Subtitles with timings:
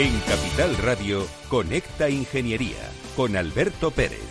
[0.00, 4.22] En Capital Radio, Conecta Ingeniería con Alberto Pérez.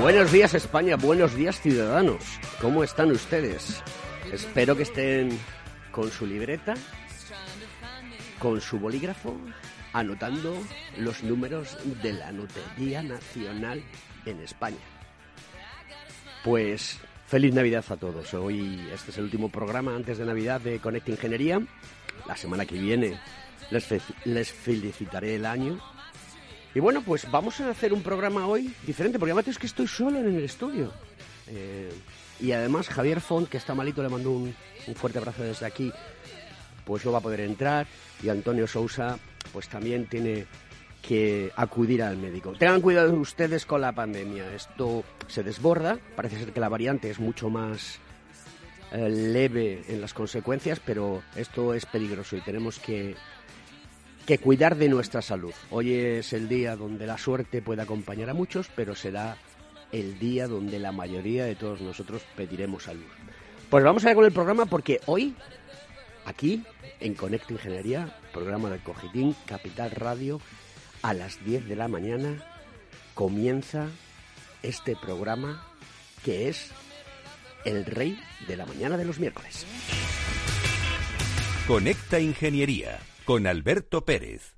[0.00, 2.22] Buenos días España, buenos días ciudadanos.
[2.60, 3.82] ¿Cómo están ustedes?
[4.32, 5.36] Espero que estén
[5.98, 6.74] con su libreta,
[8.38, 9.36] con su bolígrafo,
[9.92, 10.56] anotando
[10.96, 13.82] los números de la Lotería Nacional
[14.24, 14.78] en España.
[16.44, 18.32] Pues feliz Navidad a todos.
[18.34, 21.60] Hoy este es el último programa antes de Navidad de Conecta Ingeniería.
[22.28, 23.18] La semana que viene
[23.72, 23.88] les,
[24.24, 25.80] les felicitaré el año.
[26.76, 29.88] Y bueno, pues vamos a hacer un programa hoy diferente, porque además es que estoy
[29.88, 30.92] solo en el estudio.
[31.50, 31.92] Eh,
[32.40, 34.54] y además Javier Font, que está malito, le mando un,
[34.86, 35.92] un fuerte abrazo desde aquí,
[36.84, 37.86] pues no va a poder entrar.
[38.22, 39.18] Y Antonio Sousa,
[39.52, 40.46] pues también tiene
[41.02, 42.52] que acudir al médico.
[42.52, 44.54] Tengan cuidado ustedes con la pandemia.
[44.54, 45.98] Esto se desborda.
[46.16, 47.98] Parece ser que la variante es mucho más
[48.92, 53.14] eh, leve en las consecuencias, pero esto es peligroso y tenemos que,
[54.26, 55.52] que cuidar de nuestra salud.
[55.70, 59.36] Hoy es el día donde la suerte puede acompañar a muchos, pero será
[59.92, 63.06] el día donde la mayoría de todos nosotros pediremos salud.
[63.70, 65.34] Pues vamos a ver con el programa porque hoy,
[66.24, 66.64] aquí,
[67.00, 70.40] en Conecta Ingeniería, programa de Cogitín, Capital Radio,
[71.02, 72.44] a las 10 de la mañana,
[73.14, 73.88] comienza
[74.62, 75.66] este programa
[76.24, 76.70] que es
[77.64, 79.66] el rey de la mañana de los miércoles.
[81.66, 84.57] Conecta Ingeniería con Alberto Pérez.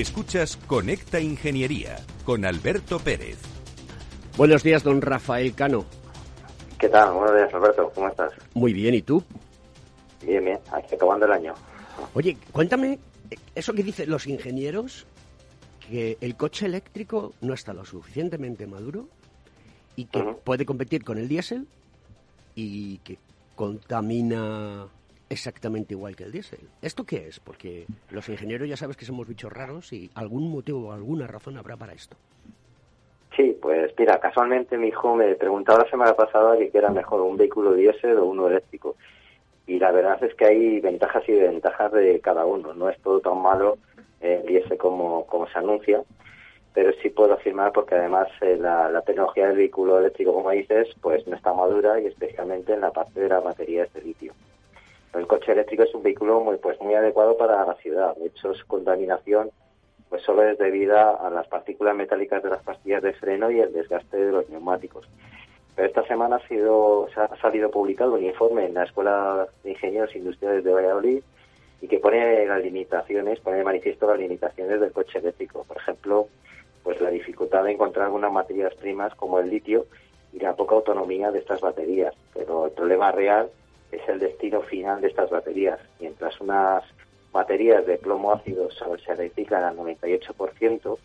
[0.00, 1.96] Escuchas Conecta Ingeniería
[2.26, 3.38] con Alberto Pérez.
[4.36, 5.86] Buenos días, don Rafael Cano.
[6.78, 7.14] ¿Qué tal?
[7.14, 7.90] Buenos días, Alberto.
[7.94, 8.30] ¿Cómo estás?
[8.52, 9.24] Muy bien, ¿y tú?
[10.20, 10.58] Bien, bien.
[10.70, 11.54] Aquí acabando el año.
[12.12, 12.98] Oye, cuéntame,
[13.54, 15.06] eso que dicen los ingenieros,
[15.88, 19.08] que el coche eléctrico no está lo suficientemente maduro
[19.96, 21.66] y que puede competir con el diésel
[22.54, 23.16] y que
[23.54, 24.88] contamina
[25.28, 26.68] exactamente igual que el diésel.
[26.82, 27.40] ¿Esto qué es?
[27.40, 31.56] Porque los ingenieros ya sabes que somos bichos raros y algún motivo o alguna razón
[31.56, 32.16] habrá para esto.
[33.36, 37.36] Sí, pues mira, casualmente mi hijo me preguntaba la semana pasada que era mejor, un
[37.36, 38.96] vehículo diésel o uno eléctrico.
[39.66, 42.72] Y la verdad es que hay ventajas y desventajas de cada uno.
[42.72, 43.78] No es todo tan malo
[44.20, 46.02] eh, el diésel como, como se anuncia,
[46.72, 50.88] pero sí puedo afirmar porque además eh, la, la tecnología del vehículo eléctrico, como dices,
[51.02, 54.32] pues no está madura y especialmente en la parte de las baterías de litio.
[55.16, 58.14] El coche eléctrico es un vehículo muy pues muy adecuado para la ciudad.
[58.16, 59.50] De hecho, su contaminación
[60.08, 63.72] pues solo es debida a las partículas metálicas de las pastillas de freno y el
[63.72, 65.08] desgaste de los neumáticos.
[65.74, 70.14] Pero esta semana ha, sido, ha salido publicado un informe en la Escuela de Ingenieros
[70.14, 71.22] Industriales de Valladolid
[71.80, 75.64] y que pone las limitaciones, pone de manifiesto las limitaciones del coche eléctrico.
[75.64, 76.28] Por ejemplo,
[76.82, 79.86] pues la dificultad de encontrar algunas materias primas como el litio
[80.32, 82.14] y la poca autonomía de estas baterías.
[82.32, 83.50] Pero el problema real
[83.92, 85.78] es el destino final de estas baterías.
[86.00, 86.84] Mientras unas
[87.32, 90.98] baterías de plomo ácido se reciclan al 98%,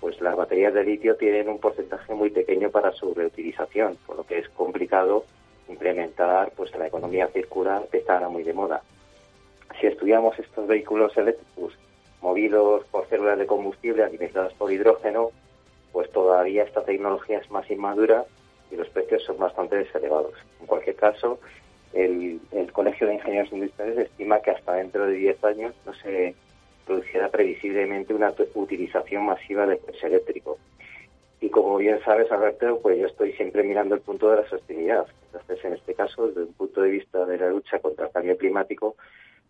[0.00, 4.24] pues las baterías de litio tienen un porcentaje muy pequeño para su reutilización, por lo
[4.24, 5.24] que es complicado
[5.68, 8.82] implementar pues la economía circular que está ahora muy de moda.
[9.80, 11.72] si estudiamos estos vehículos eléctricos
[12.20, 15.30] movidos por células de combustible alimentadas por hidrógeno,
[15.92, 18.24] pues todavía esta tecnología es más inmadura
[18.70, 20.34] y los precios son bastante elevados.
[20.60, 21.38] En cualquier caso,
[21.92, 22.40] el,
[22.72, 26.34] Colegio de Ingenieros Industriales estima que hasta dentro de 10 años no se
[26.86, 30.58] producirá previsiblemente una utilización masiva del coche eléctrico.
[31.40, 35.06] Y como bien sabes, Alberto, pues yo estoy siempre mirando el punto de la sostenibilidad.
[35.26, 38.38] Entonces, en este caso, desde un punto de vista de la lucha contra el cambio
[38.38, 38.96] climático,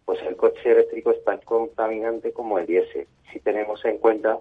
[0.04, 3.06] pues el coche eléctrico es tan contaminante como el diésel.
[3.32, 4.38] Si tenemos en cuenta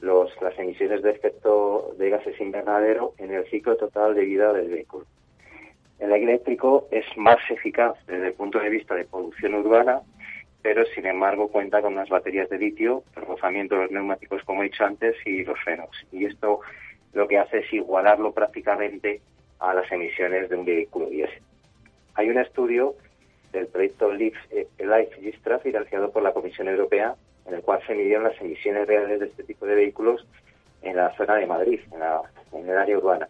[0.00, 4.68] los, las emisiones de efecto de gases invernadero en el ciclo total de vida del
[4.68, 5.06] vehículo.
[6.02, 10.00] El eléctrico es más eficaz desde el punto de vista de producción urbana,
[10.60, 14.64] pero sin embargo cuenta con unas baterías de litio, el de los neumáticos, como he
[14.64, 15.90] dicho antes, y los frenos.
[16.10, 16.58] Y esto
[17.12, 19.20] lo que hace es igualarlo prácticamente
[19.60, 21.40] a las emisiones de un vehículo diésel.
[22.14, 22.96] Hay un estudio
[23.52, 27.14] del proyecto Life Gistra financiado por la Comisión Europea
[27.46, 30.26] en el cual se midieron las emisiones reales de este tipo de vehículos
[30.82, 33.28] en la zona de Madrid, en, el área urbana.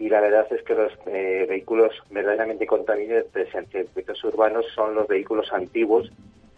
[0.00, 5.06] Y la verdad es que los eh, vehículos verdaderamente contaminantes en circuitos urbanos son los
[5.06, 6.10] vehículos antiguos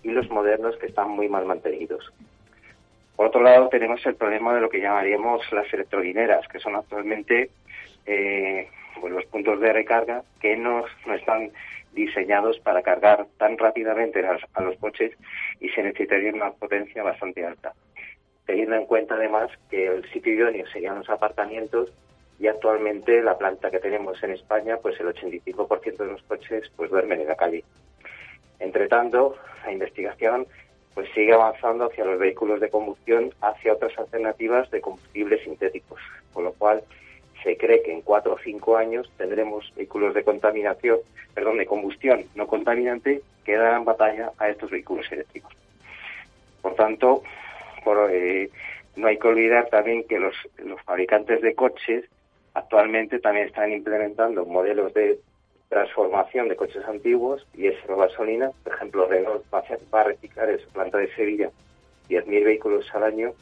[0.04, 2.12] y los modernos que están muy mal mantenidos.
[3.16, 7.50] Por otro lado, tenemos el problema de lo que llamaríamos las electrolineras, que son actualmente
[8.06, 8.68] eh,
[9.00, 11.50] pues los puntos de recarga que no, no están
[11.94, 15.18] diseñados para cargar tan rápidamente a los coches
[15.58, 17.72] y se necesitaría una potencia bastante alta.
[18.46, 21.92] Teniendo en cuenta además que el sitio idóneo serían los apartamentos
[22.42, 26.90] y actualmente la planta que tenemos en España, pues el 85% de los coches pues
[26.90, 27.62] duermen en la calle.
[28.58, 30.48] Entre tanto, la investigación
[30.92, 36.00] pues sigue avanzando hacia los vehículos de combustión, hacia otras alternativas de combustibles sintéticos,
[36.32, 36.82] con lo cual
[37.44, 40.98] se cree que en cuatro o cinco años tendremos vehículos de contaminación,
[41.34, 45.52] perdón, de combustión no contaminante que darán batalla a estos vehículos eléctricos.
[46.60, 47.22] Por tanto,
[48.10, 48.50] eh,
[48.96, 52.04] no hay que olvidar también que los, los fabricantes de coches
[52.54, 55.20] actualmente también están implementando modelos de
[55.68, 58.50] transformación de coches antiguos y es gasolina.
[58.62, 59.64] Por ejemplo, Renault va
[60.00, 61.50] a reciclar en su planta de Sevilla
[62.10, 63.32] 10.000 vehículos al año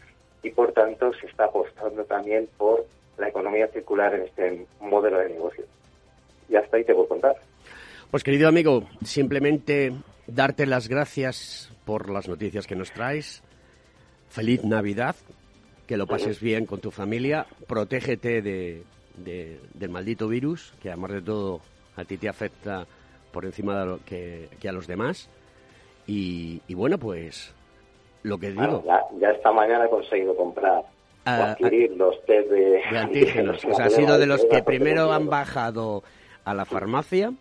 [0.42, 2.86] y por tanto se está apostando también por
[3.18, 5.64] la economía circular en este modelo de negocio.
[6.48, 7.36] Y hasta ahí te voy a contar.
[8.10, 9.92] Pues querido amigo, simplemente
[10.26, 13.42] darte las gracias por las noticias que nos traes.
[14.28, 15.16] Feliz Navidad,
[15.86, 18.84] que lo pases bien con tu familia, protégete de,
[19.24, 21.60] del maldito virus, que además de todo
[21.96, 22.86] a ti te afecta
[23.32, 25.28] por encima de lo que, a los demás.
[26.06, 27.54] Y, bueno, pues
[28.22, 28.82] lo que digo.
[28.84, 30.82] ya, ya esta mañana he conseguido comprar
[31.24, 33.64] adquirir los test de, antígenos.
[33.64, 36.02] o sea, ha sido de los que primero han bajado
[36.44, 37.32] a la farmacia.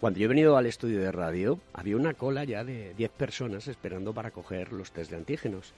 [0.00, 3.66] Cuando yo he venido al estudio de radio, había una cola ya de 10 personas
[3.66, 5.74] esperando para coger los test de antígenos.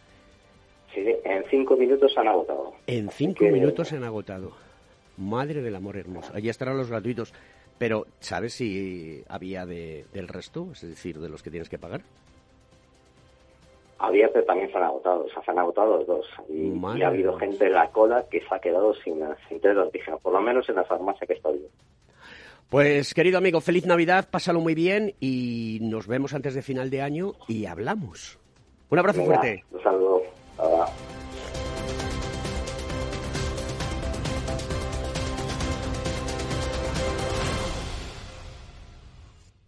[0.94, 2.72] Sí, en 5 minutos se han agotado.
[2.86, 4.52] En 5 minutos se han agotado.
[5.20, 6.32] Madre del amor hermoso.
[6.34, 7.32] Allí estarán los gratuitos.
[7.78, 10.68] Pero, ¿sabes si había de, del resto?
[10.72, 12.02] Es decir, de los que tienes que pagar.
[13.98, 16.26] Había, pero también se han agotado, o sea, se han agotado los dos.
[16.48, 20.32] Y, ha habido gente en la cola que se ha quedado sin, sin antígenos, por
[20.32, 21.68] lo menos en la farmacia que está yo.
[22.70, 27.02] Pues querido amigo, feliz Navidad, pásalo muy bien y nos vemos antes de final de
[27.02, 28.38] año y hablamos.
[28.90, 29.64] Un abrazo fuerte.
[29.70, 30.22] Un saludo.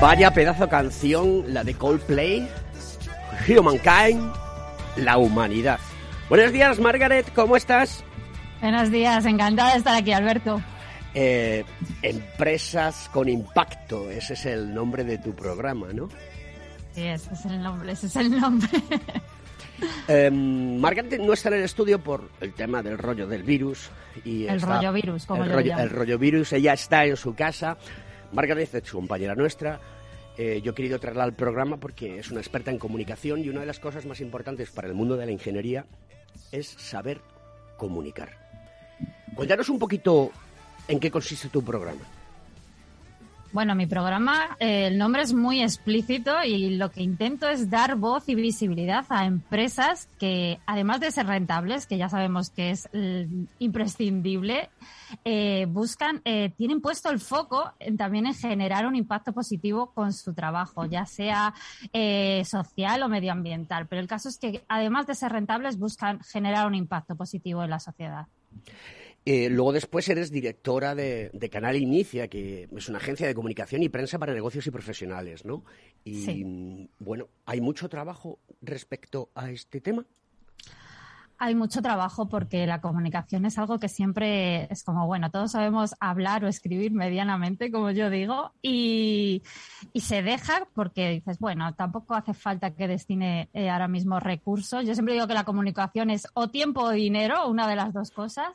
[0.00, 2.48] Vaya pedazo de canción, la de Coldplay,
[3.46, 4.32] Humankind,
[4.96, 5.78] la humanidad.
[6.30, 8.02] Buenos días, Margaret, ¿cómo estás?
[8.62, 10.62] Buenos días, encantada de estar aquí, Alberto.
[11.12, 11.66] Eh,
[12.00, 16.08] empresas con impacto, ese es el nombre de tu programa, ¿no?
[16.94, 18.70] Sí, ese es el nombre, ese es el nombre.
[20.08, 23.90] Em, Margaret no está en el estudio por el tema del rollo del virus.
[24.26, 27.34] Y el rollo virus, como el yo rollo, el rollo virus, ella está en su
[27.34, 27.78] casa.
[28.32, 29.80] Margaret es compañera nuestra.
[30.38, 33.60] Eh, yo he querido traerla al programa porque es una experta en comunicación y una
[33.60, 35.86] de las cosas más importantes para el mundo de la ingeniería
[36.52, 37.20] es saber
[37.76, 38.30] comunicar.
[39.34, 40.30] Cuéntanos un poquito
[40.88, 42.02] en qué consiste tu programa.
[43.52, 47.96] Bueno, mi programa, eh, el nombre es muy explícito y lo que intento es dar
[47.96, 52.88] voz y visibilidad a empresas que, además de ser rentables, que ya sabemos que es
[53.58, 54.70] imprescindible,
[55.24, 60.12] eh, buscan, eh, tienen puesto el foco en, también en generar un impacto positivo con
[60.12, 61.52] su trabajo, ya sea
[62.44, 63.88] social o medioambiental.
[63.88, 67.70] Pero el caso es que, además de ser rentables, buscan generar un impacto positivo en
[67.70, 68.28] la sociedad.
[69.26, 73.88] Eh, luego después eres directora de, Canal Inicia, que es una agencia de comunicación y
[73.88, 75.64] prensa para negocios y profesionales, ¿no?
[76.04, 80.06] Y bueno, ¿hay mucho trabajo respecto a este tema?
[81.42, 85.94] Hay mucho trabajo porque la comunicación es algo que siempre es como, bueno, todos sabemos
[85.98, 89.42] hablar o escribir medianamente, como yo digo, y,
[89.94, 94.84] se deja porque dices, bueno, tampoco hace falta que destine eh, ahora mismo recursos.
[94.84, 98.10] Yo siempre digo que la comunicación es o tiempo o dinero, una de las dos
[98.10, 98.48] cosas,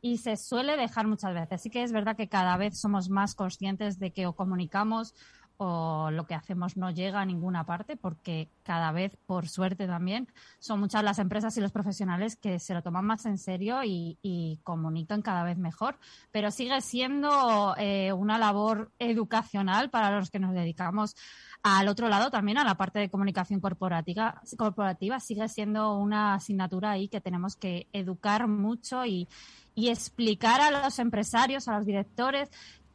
[0.00, 1.52] y se suele dejar muchas veces.
[1.52, 5.14] Así que es verdad que cada vez somos más conscientes de que o comunicamos
[5.64, 10.26] o lo que hacemos no llega a ninguna parte porque cada vez, por suerte también,
[10.58, 14.18] son muchas las empresas y los profesionales que se lo toman más en serio y,
[14.64, 15.98] comunican cada vez mejor.
[16.32, 21.14] Pero sigue siendo eh, una labor educacional para los que nos dedicamos
[21.62, 26.90] al otro lado también a la parte de comunicación corporativa, corporativa sigue siendo una asignatura
[26.90, 29.28] ahí que tenemos que educar mucho y,
[29.74, 32.50] y explicar a los empresarios, a los directores,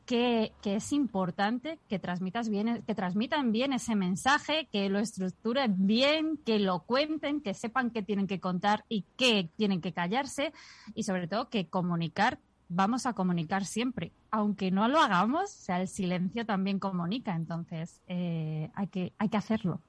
[0.07, 6.37] que, es importante que transmitas bien, que transmitan bien ese mensaje, que lo estructuren bien,
[6.45, 10.53] que lo cuenten, que sepan qué tienen que contar y qué tienen que callarse
[10.95, 15.89] y sobre todo que comunicar, vamos a comunicar siempre, aunque no lo hagamos, sea, el
[15.89, 19.81] silencio también comunica, entonces eh, hay, que, hay que hacerlo.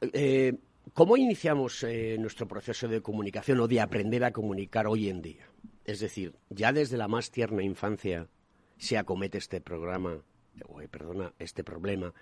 [0.00, 0.56] Eh,
[0.94, 5.48] ¿Cómo iniciamos eh, nuestro proceso de comunicación o de aprender a comunicar hoy en día?
[5.84, 8.28] Es decir, ya desde la más tierna infancia
[8.78, 10.22] se acomete este programa,
[10.90, 12.14] perdona, este problema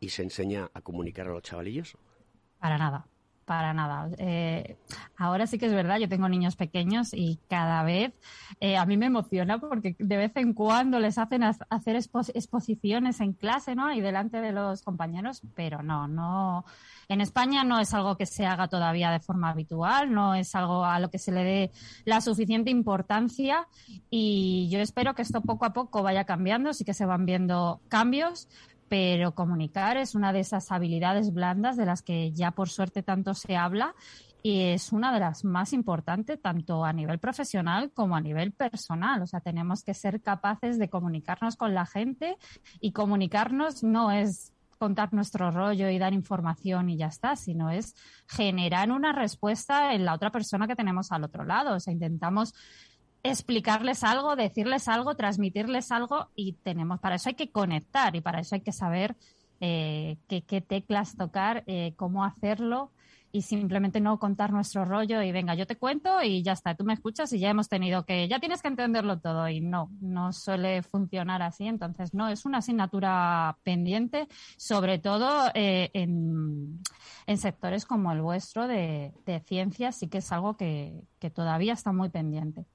[0.00, 1.96] y se enseña a comunicar a los chavalillos?
[2.58, 3.06] Para nada,
[3.44, 4.08] para nada.
[4.18, 4.76] Eh,
[5.16, 8.12] ahora sí que es verdad, yo tengo niños pequeños y cada vez
[8.60, 13.32] eh, a mí me emociona porque de vez en cuando les hacen hacer exposiciones en
[13.32, 13.92] clase, ¿no?
[13.92, 16.64] Y delante de los compañeros, pero no, no
[17.08, 20.84] en España no es algo que se haga todavía de forma habitual, no es algo
[20.84, 21.70] a lo que se le dé
[22.04, 23.68] la suficiente importancia
[24.10, 27.80] y yo espero que esto poco a poco vaya cambiando, sí que se van viendo
[27.88, 28.48] cambios,
[28.94, 33.34] pero comunicar es una de esas habilidades blandas de las que ya por suerte tanto
[33.34, 33.92] se habla
[34.40, 39.20] y es una de las más importantes tanto a nivel profesional como a nivel personal.
[39.20, 42.36] O sea, tenemos que ser capaces de comunicarnos con la gente
[42.78, 47.96] y comunicarnos no es contar nuestro rollo y dar información y ya está, sino es
[48.28, 51.74] generar una respuesta en la otra persona que tenemos al otro lado.
[51.74, 52.54] O sea, intentamos
[53.24, 58.40] explicarles algo, decirles algo, transmitirles algo y tenemos, para eso hay que conectar y para
[58.40, 59.16] eso hay que saber
[59.60, 62.92] eh, qué, teclas tocar, eh, cómo hacerlo
[63.32, 66.84] y simplemente no contar nuestro rollo y venga, yo te cuento y ya está, tú
[66.84, 70.34] me escuchas y ya hemos tenido que, ya tienes que entenderlo todo y no, no
[70.34, 74.28] suele funcionar así, entonces no, es una asignatura pendiente,
[74.58, 76.82] sobre todo eh, en,
[77.38, 81.02] sectores como el vuestro de, de ciencias, sí que es algo que
[81.34, 82.66] todavía está muy pendiente.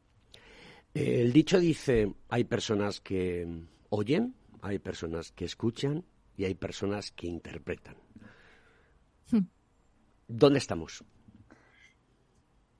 [0.93, 3.47] El dicho dice, hay personas que
[3.89, 6.05] oyen, hay personas que escuchan
[6.35, 7.95] y hay personas que interpretan.
[9.31, 9.45] Hmm.
[10.27, 11.03] ¿Dónde estamos?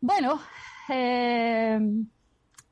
[0.01, 0.41] Bueno,
[0.89, 1.79] eh,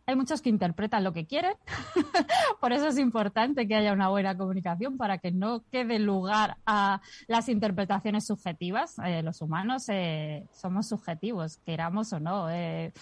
[0.07, 1.53] hay muchos que interpretan lo que quieren.
[2.61, 7.01] Por eso es importante que haya una buena comunicación para que no quede lugar a
[7.27, 8.97] las interpretaciones subjetivas.
[9.03, 12.49] Eh, los humanos eh, somos subjetivos, queramos o no.
[12.49, 12.93] en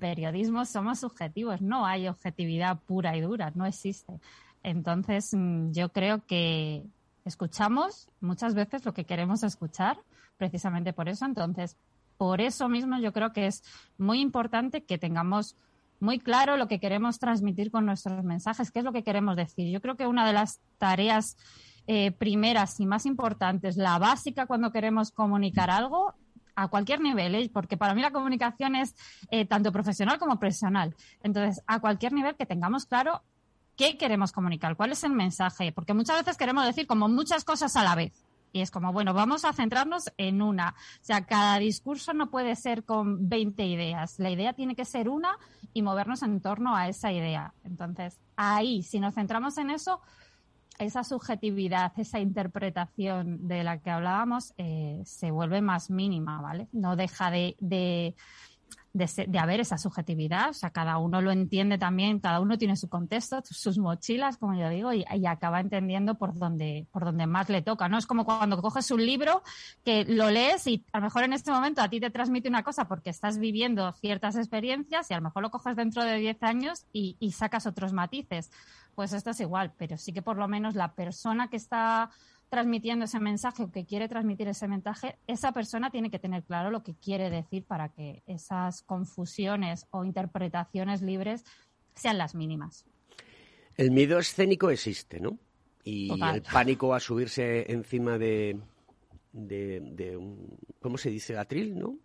[0.00, 1.60] periodismo somos subjetivos.
[1.60, 4.18] No hay objetividad pura y dura, no existe.
[4.62, 6.82] Entonces, mm, yo creo que
[7.26, 9.98] escuchamos muchas veces lo que queremos escuchar
[10.38, 11.26] precisamente por eso.
[11.26, 11.76] Entonces,
[12.16, 13.62] por eso mismo yo creo que es
[13.98, 15.54] muy importante que tengamos
[16.00, 19.70] muy claro lo que queremos transmitir con nuestros mensajes, qué es lo que queremos decir.
[19.72, 21.36] Yo creo que una de las tareas
[21.86, 26.14] eh, primeras y más importantes, la básica cuando queremos comunicar algo,
[26.56, 27.50] a cualquier nivel, ¿eh?
[27.52, 28.94] porque para mí la comunicación es
[29.30, 30.96] eh, tanto profesional como personal.
[31.22, 33.22] Entonces, a cualquier nivel que tengamos claro
[33.76, 37.76] qué queremos comunicar, cuál es el mensaje, porque muchas veces queremos decir como muchas cosas
[37.76, 38.25] a la vez
[38.56, 40.70] Y es como, bueno, vamos a centrarnos en una.
[40.70, 44.18] O sea, cada discurso no puede ser con 20 ideas.
[44.18, 45.36] La idea tiene que ser una
[45.74, 47.52] y movernos en torno a esa idea.
[47.64, 50.00] Entonces, ahí, si nos centramos en eso,
[50.78, 56.68] esa subjetividad, esa interpretación de la que hablábamos eh, se vuelve más mínima, ¿vale?
[56.72, 58.14] No deja de, de,
[58.96, 62.88] de, haber esa subjetividad, o sea, cada uno lo entiende también, cada uno tiene su
[62.88, 67.48] contexto, sus mochilas, como yo digo, y, y, acaba entendiendo por donde, por donde más
[67.50, 67.98] le toca, ¿no?
[67.98, 69.42] Es como cuando coges un libro
[69.84, 72.62] que lo lees y a lo mejor en este momento a ti te transmite una
[72.62, 76.42] cosa porque estás viviendo ciertas experiencias y a lo mejor lo coges dentro de 10
[76.42, 78.50] años y, y sacas otros matices.
[78.94, 82.10] Pues esto es igual, pero sí que por lo menos la persona que está
[82.48, 86.70] transmitiendo ese mensaje o que quiere transmitir ese mensaje, esa persona tiene que tener claro
[86.70, 91.44] lo que quiere decir para que esas confusiones o interpretaciones libres
[91.94, 92.86] sean las mínimas.
[93.76, 95.38] El miedo escénico existe, ¿no?
[95.84, 98.58] Y el pánico a subirse encima de,
[99.32, 101.38] de, un, ¿cómo se dice?
[101.38, 101.98] Atril, ¿no?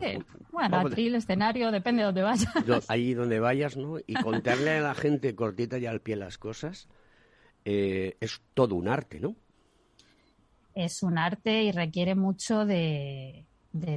[0.00, 0.18] Sí.
[0.50, 2.88] Bueno, atril, escenario, depende de dónde vayas.
[2.88, 3.98] Ahí donde vayas, ¿no?
[3.98, 6.88] Y contarle a la gente cortita y al pie las cosas
[7.64, 9.36] eh, es todo un arte, ¿no?
[10.74, 13.44] Es un arte y requiere mucho de,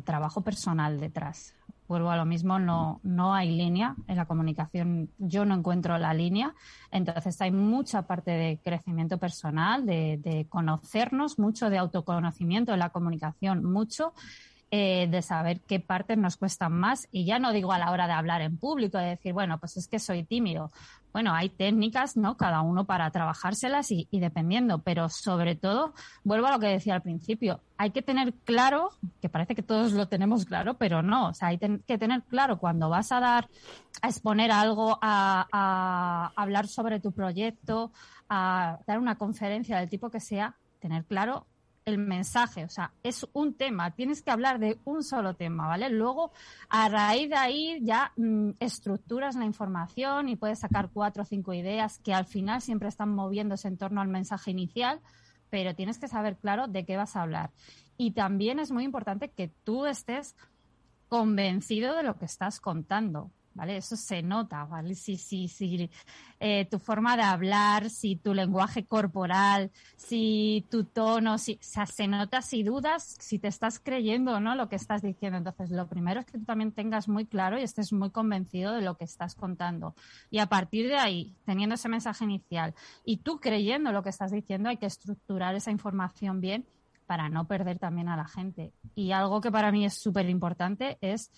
[0.04, 1.54] trabajo personal detrás.
[1.88, 6.14] Vuelvo a lo mismo, no, no hay línea en la comunicación, yo no encuentro la
[6.14, 6.56] línea,
[6.92, 12.90] entonces hay mucha parte de crecimiento personal, de, de conocernos, mucho de autoconocimiento en la
[12.90, 14.14] comunicación, mucho,
[14.78, 17.08] eh, de saber qué partes nos cuestan más.
[17.10, 19.78] Y ya no digo a la hora de hablar en público, de decir, bueno, pues
[19.78, 20.70] es que soy tímido.
[21.14, 22.36] Bueno, hay técnicas, ¿no?
[22.36, 25.94] Cada uno para trabajárselas y, dependiendo, pero sobre todo,
[26.26, 28.90] vuelvo a lo que decía al principio, hay que tener claro,
[29.22, 32.60] que parece que todos lo tenemos claro, pero no, o sea, hay que tener claro
[32.60, 33.48] cuando vas a dar,
[34.02, 37.94] a exponer algo, a, a hablar sobre tu proyecto,
[38.28, 41.48] a dar una conferencia del tipo que sea, tener claro
[41.86, 45.90] el mensaje, o sea, es un tema, tienes que hablar de un solo tema, ¿vale?
[45.90, 46.32] Luego,
[46.68, 51.54] a raíz de ahí ya mm, estructuras la información y puedes sacar cuatro o cinco
[51.54, 55.00] ideas que al final siempre están moviéndose en torno al mensaje inicial,
[55.52, 57.52] pero tienes que saber claro de qué vas a hablar.
[57.98, 60.36] Y también es muy importante que tú estés
[61.08, 63.30] convencido de lo que estás contando.
[63.56, 63.78] ¿Vale?
[63.78, 64.94] Eso se nota, ¿vale?
[64.94, 65.90] Si, si, si
[66.70, 72.08] tu forma de hablar, si tu lenguaje corporal, si tu tono, si, o sea, se
[72.08, 75.38] nota si dudas, si te estás creyendo o no lo que estás diciendo.
[75.38, 78.82] Entonces, lo primero es que tú también tengas muy claro y estés muy convencido de
[78.82, 79.96] lo que estás contando.
[80.30, 84.32] Y a partir de ahí, teniendo ese mensaje inicial y tú creyendo lo que estás
[84.32, 86.66] diciendo, hay que estructurar esa información bien
[87.06, 88.74] para no perder también a la gente.
[88.96, 91.32] Y algo que para mí es súper importante es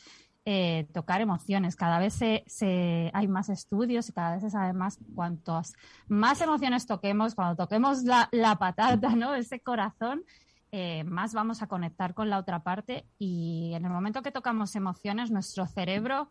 [0.49, 1.75] eh, tocar emociones.
[1.75, 5.73] Cada vez se, hay más estudios y cada vez se sabe más cuantos
[6.07, 9.35] más emociones toquemos, cuando toquemos la, patata, ¿no?
[9.35, 10.23] Ese corazón,
[10.71, 14.73] eh, más vamos a conectar con la otra parte y en el momento que tocamos
[14.77, 16.29] emociones, nuestro cerebro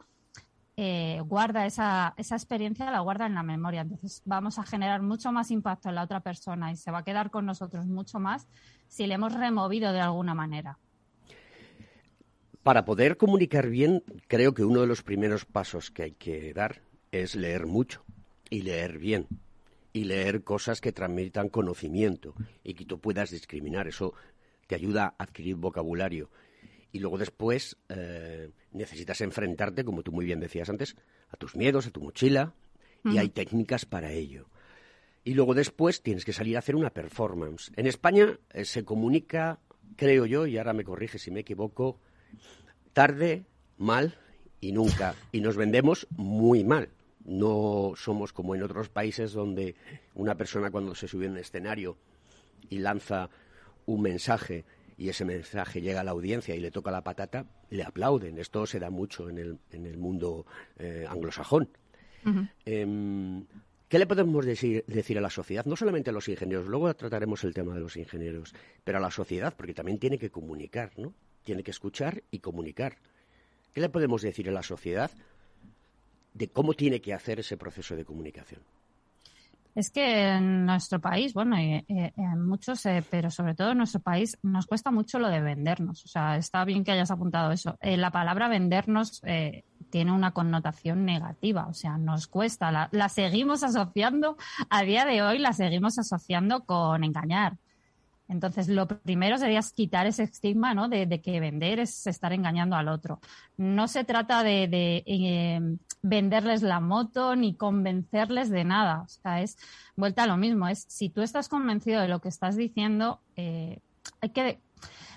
[0.78, 3.82] eh, guarda esa, esa experiencia, la guarda en la memoria.
[3.82, 7.04] Entonces vamos a generar mucho más impacto en la otra persona y se va a
[7.04, 8.48] quedar con nosotros mucho más
[8.88, 10.78] si le hemos removido de alguna manera.
[12.66, 16.82] Para poder comunicar bien, creo que uno de los primeros pasos que hay que dar
[17.12, 18.02] es leer mucho
[18.50, 19.28] y leer bien
[19.92, 23.86] y leer cosas que transmitan conocimiento y que tú puedas discriminar.
[23.86, 24.14] Eso
[24.66, 26.28] te ayuda a adquirir vocabulario.
[26.90, 30.96] Y luego después eh, necesitas enfrentarte, como tú muy bien decías antes,
[31.28, 32.52] a tus miedos, a tu mochila,
[33.04, 34.48] y hay técnicas para ello.
[35.22, 37.70] Y luego después tienes que salir a hacer una performance.
[37.76, 39.60] En España eh, se comunica,
[39.94, 42.00] creo yo, y ahora me corrige si me equivoco,
[42.92, 43.44] tarde,
[43.78, 44.14] mal
[44.60, 45.14] y nunca.
[45.32, 46.88] Y nos vendemos muy mal.
[47.24, 49.74] No somos como en otros países donde
[50.14, 51.96] una persona cuando se sube a un escenario
[52.70, 53.28] y lanza
[53.86, 54.64] un mensaje
[54.98, 58.38] y ese mensaje llega a la audiencia y le toca la patata, le aplauden.
[58.38, 60.46] Esto se da mucho en el, en el mundo
[60.78, 61.68] eh, anglosajón.
[62.64, 63.44] Em,
[63.88, 65.64] ¿Qué le podemos decir, decir, a la sociedad?
[65.64, 69.12] No solamente a los ingenieros, luego trataremos el tema de los ingenieros, pero a la
[69.12, 71.14] sociedad, porque también tiene que comunicar, ¿no?
[71.46, 72.96] Tiene que escuchar y comunicar.
[73.72, 75.10] ¿Qué le podemos decir a la sociedad
[76.34, 78.60] de cómo tiene que hacer ese proceso de comunicación?
[79.76, 84.00] Es que en nuestro país, bueno, y, en muchos, eh, pero sobre todo en nuestro
[84.00, 86.04] país, nos cuesta mucho lo de vendernos.
[86.04, 87.76] O sea, está bien que hayas apuntado eso.
[87.80, 92.72] Eh, la palabra vendernos eh, tiene una connotación negativa, o sea, nos cuesta.
[92.72, 94.38] La, la, seguimos asociando,
[94.70, 97.58] a día de hoy la seguimos asociando con engañar,
[98.28, 100.88] entonces, lo primero sería quitar ese estigma ¿no?
[100.88, 103.20] de, que vender es estar engañando al otro.
[103.56, 104.68] No se trata de,
[105.06, 105.60] eh,
[106.02, 109.02] venderles la moto ni convencerles de nada.
[109.02, 109.56] O sea, es
[109.94, 110.66] vuelta a lo mismo.
[110.66, 113.78] Es si tú estás convencido de lo que estás diciendo, eh,
[114.20, 114.60] hay que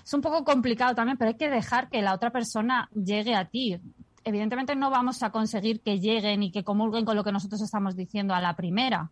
[0.04, 3.44] es un poco complicado también, pero hay que dejar que la otra persona llegue a
[3.44, 3.78] ti.
[4.24, 7.96] Evidentemente no vamos a conseguir que lleguen y que comulguen con lo que nosotros estamos
[7.96, 9.10] diciendo a la primera.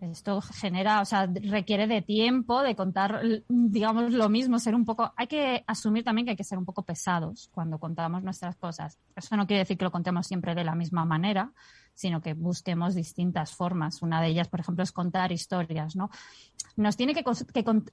[0.00, 5.12] Esto genera, o sea, requiere de tiempo, de contar, digamos, lo mismo, ser un poco,
[5.16, 8.98] hay que asumir también que hay que ser un poco pesados cuando contamos nuestras cosas.
[9.14, 11.50] Eso no quiere decir que lo contemos siempre de la misma manera,
[11.96, 14.02] sino que busquemos distintas formas.
[14.02, 16.10] Una de ellas, por ejemplo, es contar historias, ¿no?
[16.76, 17.24] Nos tiene que,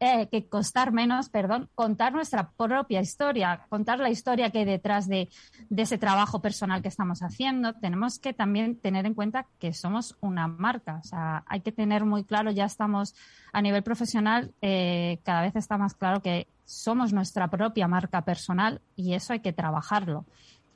[0.02, 5.08] eh, que, costar menos, perdón, contar nuestra propia historia, contar la historia que hay detrás
[5.08, 5.30] de,
[5.76, 7.74] ese trabajo personal que estamos haciendo.
[7.76, 11.00] Tenemos que también tener en cuenta que somos una marca.
[11.02, 13.16] O sea, hay que tener muy claro, ya estamos
[13.54, 18.82] a nivel profesional, eh, cada vez está más claro que somos nuestra propia marca personal
[18.96, 20.26] y eso hay que trabajarlo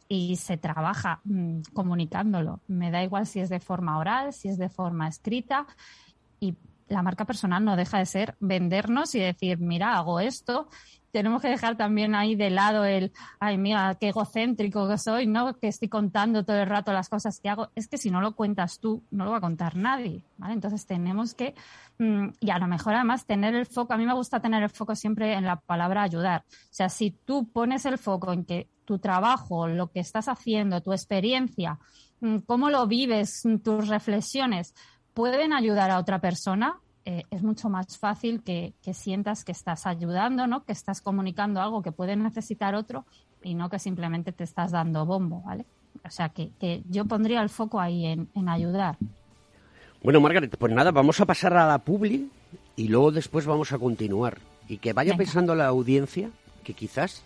[0.07, 2.61] y se trabaja mm, comunicándolo.
[2.67, 5.67] Me da igual si es de forma oral, si es de forma escrita
[6.39, 6.55] y
[6.87, 10.69] la marca personal no deja de ser vendernos y decir, mira, hago esto.
[11.11, 15.57] Tenemos que dejar también ahí de lado el, ay, mira, qué egocéntrico que soy, ¿no?
[15.57, 17.69] Que estoy contando todo el rato las cosas que hago.
[17.75, 20.53] Es que si no lo cuentas tú, no lo va a contar nadie, ¿vale?
[20.53, 21.55] Entonces tenemos que,
[21.97, 24.69] mm, y a lo mejor además tener el foco, a mí me gusta tener el
[24.69, 26.43] foco siempre en la palabra ayudar.
[26.47, 30.81] O sea, si tú pones el foco en que tu trabajo, lo que estás haciendo,
[30.81, 31.77] tu experiencia,
[32.21, 34.73] mm, cómo lo vives, mm, tus reflexiones,
[35.13, 40.47] pueden ayudar a otra persona, eh, es mucho más fácil que, sientas que estás ayudando,
[40.47, 40.63] ¿no?
[40.63, 43.05] que estás comunicando algo que puede necesitar otro
[43.43, 45.65] y no que simplemente te estás dando bombo, ¿vale?
[46.05, 48.97] O sea, que, yo pondría el foco ahí en, ayudar.
[50.01, 52.29] Bueno, Margaret, pues nada, vamos a pasar a la publi
[52.77, 54.37] y luego después vamos a continuar.
[54.69, 56.29] Y que vaya pensando la audiencia
[56.63, 57.23] que quizás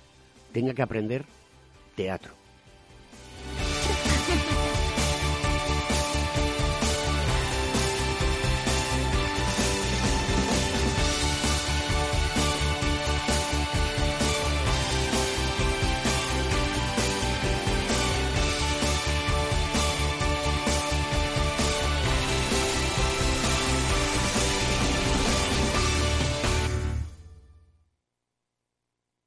[0.54, 1.26] tenga que aprender
[1.95, 2.40] teatro.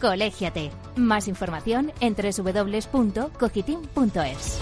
[0.00, 0.70] Colégiate.
[0.96, 4.58] Más información en www.cogitim.es.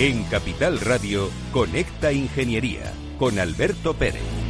[0.00, 4.43] En Capital Radio, Conecta Ingeniería con Alberto Pérez.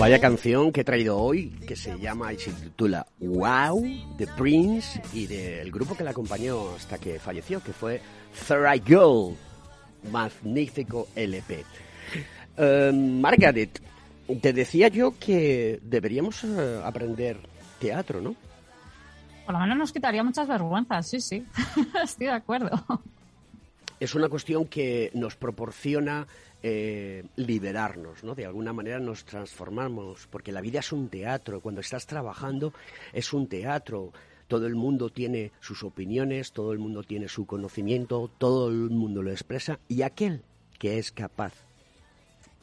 [0.00, 3.84] Vaya canción que he traído hoy, que se llama y se titula Wow,
[4.18, 8.00] de Prince y del grupo que la acompañó hasta que falleció, que fue
[8.48, 9.36] Third Girl.
[10.10, 11.64] Magnífico LP.
[12.56, 13.80] Eh, Margaret,
[14.40, 17.38] te decía yo que deberíamos eh, aprender
[17.78, 18.34] teatro, ¿no?
[19.44, 21.46] Por lo menos nos quitaría muchas vergüenzas, sí, sí.
[22.02, 22.70] Estoy de acuerdo.
[24.00, 26.26] es una cuestión que nos proporciona
[26.62, 28.34] eh, liberarnos, ¿no?
[28.34, 31.60] De alguna manera nos transformamos, porque la vida es un teatro.
[31.60, 32.72] Cuando estás trabajando
[33.12, 34.12] es un teatro.
[34.48, 39.22] Todo el mundo tiene sus opiniones, todo el mundo tiene su conocimiento, todo el mundo
[39.22, 40.42] lo expresa y aquel
[40.78, 41.54] que es capaz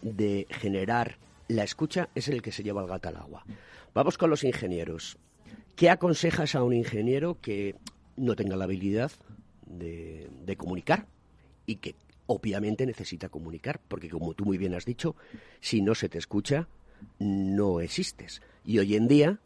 [0.02, 1.18] de generar
[1.48, 3.44] la escucha es el que se lleva el gato al agua.
[3.94, 5.18] Vamos con los ingenieros.
[5.76, 7.76] ¿Qué aconsejas a un ingeniero que
[8.18, 9.12] no tenga la habilidad
[9.66, 11.08] de, comunicar
[11.66, 11.96] y que
[12.28, 13.80] obviamente necesita comunicar?
[13.88, 15.16] Porque como tú muy bien has dicho,
[15.60, 16.68] si no se te escucha,
[17.20, 18.42] no existes.
[18.66, 19.40] Y hoy en día,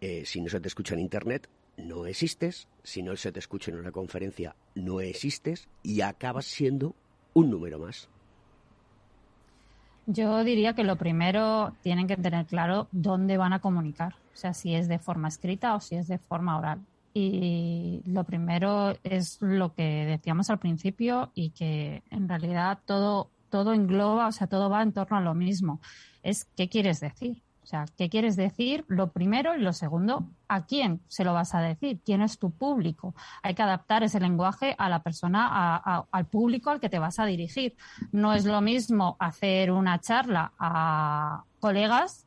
[0.00, 2.68] eh, si no se te escucha en Internet, no existes.
[2.82, 6.94] Si no se te escucha en una conferencia, no existes y acabas siendo
[7.34, 8.08] un número más.
[10.06, 14.52] Yo diría que lo primero tienen que tener claro dónde van a comunicar, o sea,
[14.52, 16.80] si es de forma escrita o si es de forma oral.
[17.14, 23.74] Y lo primero es lo que decíamos al principio y que en realidad todo, todo
[23.74, 25.80] engloba, o sea, todo va en torno a lo mismo.
[26.22, 27.42] Es qué quieres decir.
[27.62, 28.84] O sea, ¿qué quieres decir?
[28.88, 32.00] Lo primero y lo segundo, ¿a quién se lo vas a decir?
[32.04, 33.14] ¿Quién es tu público?
[33.42, 37.20] Hay que adaptar ese lenguaje a la persona, a- al público al que te vas
[37.20, 37.76] a dirigir.
[38.10, 42.26] No es lo mismo hacer una charla a colegas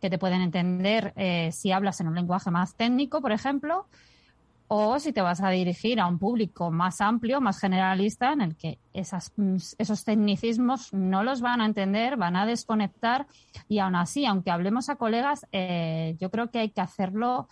[0.00, 3.88] que te pueden entender eh, si hablas en un lenguaje más técnico, por ejemplo,
[4.72, 8.56] o si te vas a dirigir a un público más amplio, más generalista, en el
[8.56, 13.26] que esos tecnicismos no los van a entender, van a desconectar
[13.68, 17.48] y aún así, aunque hablemos a colegas, eh, yo creo que hay que hacerlo,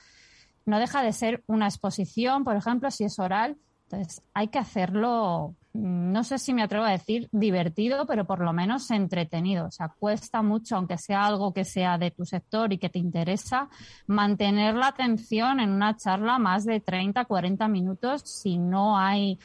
[0.65, 3.57] no deja de ser una exposición, por ejemplo, si es oral,
[3.91, 8.53] entonces hay que hacerlo, no sé si me atrevo a decir divertido, pero por lo
[8.53, 9.67] menos entretenido.
[9.67, 12.99] O sea, cuesta mucho, aunque sea algo que sea de tu sector y que te
[12.99, 13.69] interesa,
[14.07, 19.39] mantener la atención en una charla más de 30, 40 minutos si no hay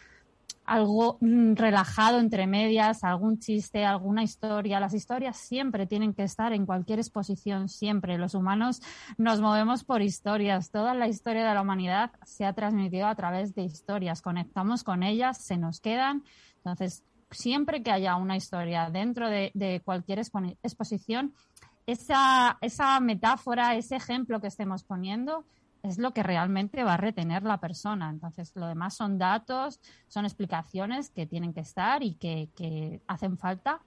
[0.66, 4.80] algo mm, relajado entre medias, algún chiste, alguna historia.
[4.80, 8.18] Las historias siempre tienen que estar en cualquier exposición, siempre.
[8.18, 8.82] Los humanos
[9.18, 10.72] nos movemos por historias.
[10.72, 14.22] Toda la historia de la humanidad se ha transmitido a través de historias.
[14.22, 16.24] Conectamos con ellas, se nos quedan.
[16.58, 21.34] Entonces, siempre que haya una historia dentro de, cualquier expo- exposición,
[21.86, 25.46] esa, esa metáfora, ese ejemplo que estemos poniendo,
[25.84, 28.10] es lo que realmente va a retener la persona.
[28.10, 33.38] Entonces, lo demás son datos, son explicaciones que tienen que estar y que, que hacen
[33.38, 33.82] falta.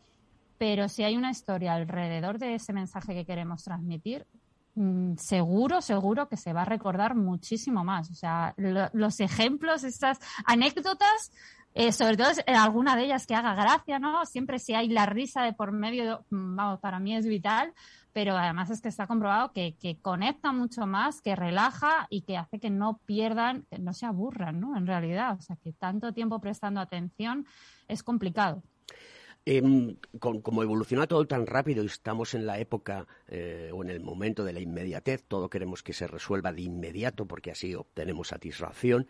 [0.59, 4.27] Pero si hay una historia alrededor de ese mensaje que queremos transmitir,
[4.75, 8.11] mm, seguro, seguro que se va a recordar muchísimo más.
[8.11, 11.33] O sea, lo- los ejemplos, estas anécdotas,
[11.79, 14.25] eh, sobre todo en alguna de ellas que haga gracia, ¿no?
[14.25, 17.75] Siempre si hay la risa de por medio, mm, vamos, para mí es vital,
[18.15, 22.59] pero además es que está comprobado que, conecta mucho más, que relaja y que hace
[22.59, 24.75] que no pierdan, que no se aburran, ¿no?
[24.75, 27.45] En realidad, o sea, que tanto tiempo prestando atención
[27.89, 28.63] es complicado.
[29.45, 34.01] Em, como evoluciona todo tan rápido y estamos en la época eh, o en el
[34.01, 39.07] momento de la inmediatez, todo queremos que se resuelva de inmediato porque así obtenemos satisfacción.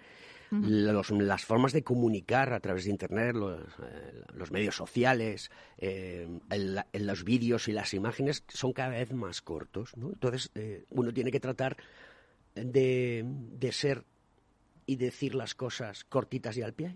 [0.50, 6.28] Los- las formas de comunicar a través de Internet, los, eh, los medios sociales, eh,
[6.50, 9.96] el- el- los vídeos y las imágenes son cada vez más cortos.
[9.96, 10.08] ¿no?
[10.10, 11.76] Entonces, eh, uno tiene que tratar
[12.54, 14.04] de, de ser
[14.86, 16.94] y decir las cosas cortitas y al pie.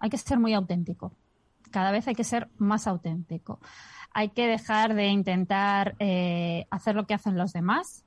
[0.00, 1.12] hay que ser muy auténtico.
[1.70, 3.58] Cada vez hay que ser más auténtico.
[4.12, 8.04] Hay que dejar de intentar eh, hacer lo que hacen los demás.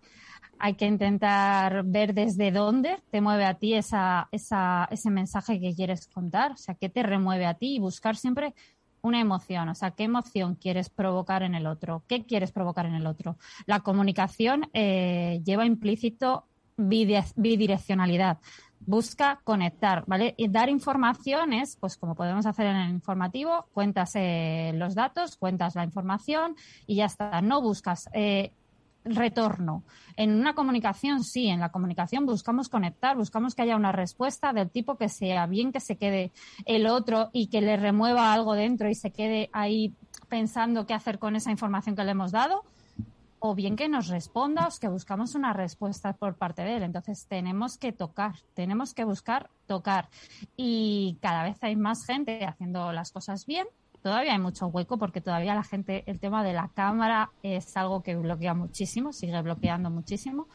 [0.60, 6.08] Hay que intentar ver desde dónde te mueve a ti esa, ese mensaje que quieres
[6.08, 8.54] contar, o sea, qué te remueve a ti y buscar siempre
[9.02, 12.96] una emoción, o sea, qué emoción quieres provocar en el otro, qué quieres provocar en
[12.96, 13.38] el otro.
[13.66, 16.46] La comunicación eh, lleva implícito
[16.78, 18.38] bidireccionalidad.
[18.80, 20.36] busca conectar, ¿vale?
[20.38, 25.76] Y dar informaciones, pues como podemos hacer en el informativo, cuentas eh, los datos, cuentas
[25.76, 27.42] la información y ya está.
[27.42, 28.52] No buscas eh,
[29.16, 29.84] retorno.
[30.16, 34.70] En una comunicación, sí, en la comunicación buscamos conectar, buscamos que haya una respuesta del
[34.70, 36.32] tipo que sea bien que se quede
[36.66, 39.94] el otro y que le remueva algo dentro y se quede ahí
[40.30, 42.64] pensando qué hacer con esa información que le hemos dado
[43.40, 46.84] o bien que nos responda o que buscamos una respuesta por parte de él.
[46.84, 50.10] Entonces tenemos que tocar, tenemos que buscar tocar.
[50.56, 53.68] Y cada vez hay más gente haciendo las cosas bien.
[54.08, 58.04] Todavía hay mucho hueco porque todavía la gente, el tema de la cámara es algo
[58.04, 60.48] que bloquea muchísimo, sigue bloqueando muchísimo.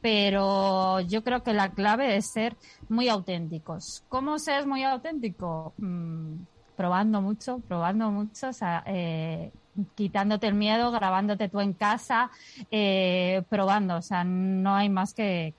[0.00, 2.56] Pero yo creo que la clave es ser
[2.88, 4.02] muy auténticos.
[4.08, 5.72] ¿Cómo se es muy auténtico?
[5.78, 6.34] Mm,
[6.76, 8.48] probando mucho, probando mucho.
[8.48, 9.52] O sea, eh,
[9.94, 12.32] quitándote el miedo, grabándote tú en casa,
[12.72, 13.98] eh, probando.
[13.98, 15.54] O sea, no hay más que.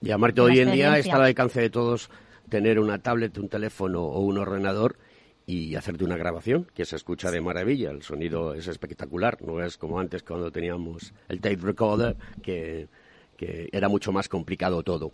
[0.00, 2.08] y aparte, hoy en día está al alcance de todos
[2.48, 4.96] tener una tablet, un teléfono o un ordenador
[5.48, 7.90] y hacerte una grabación que se escucha de maravilla.
[7.90, 12.86] El sonido es espectacular, no es como antes cuando teníamos el tape recorder, que,
[13.40, 15.12] era mucho más complicado todo.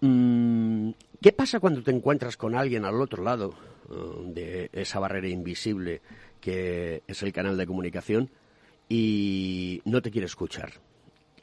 [0.00, 0.90] Mm,
[1.22, 3.54] ¿Qué pasa cuando te encuentras con alguien al otro lado
[3.90, 6.00] uh, de esa barrera invisible
[6.40, 8.30] que es el canal de comunicación,
[8.88, 10.72] y no te quiere escuchar.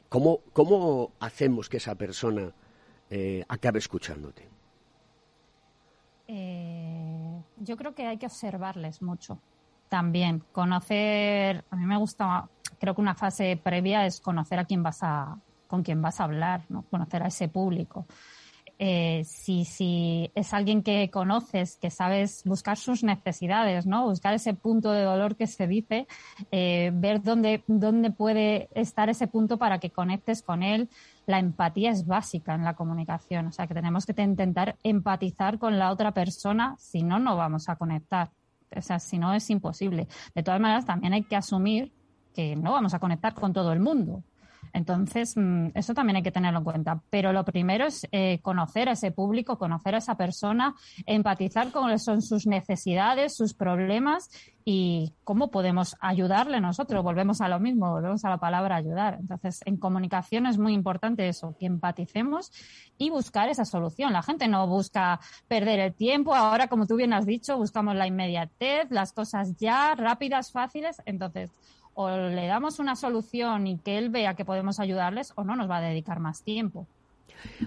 [0.08, 2.52] ¿Cómo, cómo hacemos que esa persona
[3.10, 4.46] eh, acabe escuchándote?
[6.26, 6.87] Eh,
[7.60, 9.40] yo creo que hay que observarles mucho
[9.88, 10.42] también.
[10.52, 15.02] Conocer, a mí me gusta, creo que una fase previa es conocer a quién vas
[15.02, 16.82] a, con quién vas a hablar, ¿no?
[16.90, 18.06] conocer a ese público.
[18.80, 24.06] Eh, si, es alguien que conoces, que sabes buscar sus necesidades, ¿no?
[24.06, 26.06] Buscar ese punto de dolor que se dice,
[26.52, 30.88] eh, ver dónde, dónde puede estar ese punto para que conectes con él.
[31.26, 35.78] La empatía es básica en la comunicación, o sea que tenemos que intentar empatizar con
[35.78, 38.30] la otra persona, si no, no vamos a conectar.
[38.74, 40.06] O sea, si no es imposible.
[40.34, 41.92] De todas maneras, también hay que asumir
[42.34, 44.22] que no vamos a conectar con todo el mundo.
[44.72, 47.02] Entonces, mm, eso también hay que tenerlo en cuenta.
[47.10, 50.74] Pero lo primero es eh, conocer a ese público, conocer a esa persona,
[51.06, 54.30] empatizar con cuáles son sus necesidades, sus problemas
[54.64, 57.02] y cómo podemos ayudarle nosotros.
[57.02, 59.16] Volvemos a lo mismo, volvemos a la palabra ayudar.
[59.18, 62.52] Entonces, en comunicación es muy importante eso, que empaticemos
[62.98, 64.12] y buscar esa solución.
[64.12, 66.34] La gente no busca perder el tiempo.
[66.34, 71.00] Ahora, como tú bien has dicho, buscamos la inmediatez, las cosas ya, rápidas, fáciles.
[71.06, 71.50] Entonces,
[72.00, 75.68] o le damos una solución y que él vea que podemos ayudarles o no nos
[75.68, 76.86] va a dedicar más tiempo.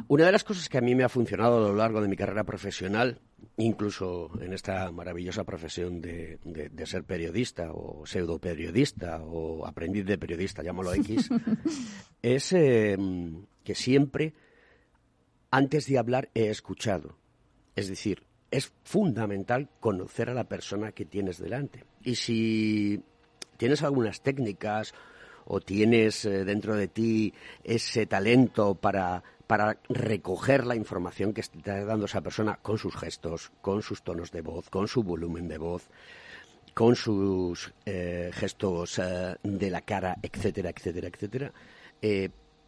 [0.08, 2.16] Una de las cosas que a mí me ha funcionado a lo largo de mi
[2.16, 3.20] carrera profesional,
[3.58, 6.40] incluso en esta maravillosa profesión de,
[6.86, 11.30] ser periodista o pseudo periodista o aprendiz de periodista, llámalo X,
[12.22, 14.34] es em, que siempre,
[15.52, 17.18] antes de hablar, he escuchado.
[17.76, 21.84] Es decir, es fundamental conocer a la persona que tienes delante.
[22.04, 23.04] Y si
[23.62, 24.96] ¿Tienes algunas técnicas
[25.46, 27.32] o tienes eh, dentro de ti
[27.64, 33.52] ese talento para, para recoger la información que está dando esa persona con sus gestos,
[33.62, 35.90] con sus tonos de voz, con su volumen de voz,
[36.74, 41.54] con sus eh, gestos eh, de la cara, etcétera, etcétera, etcétera?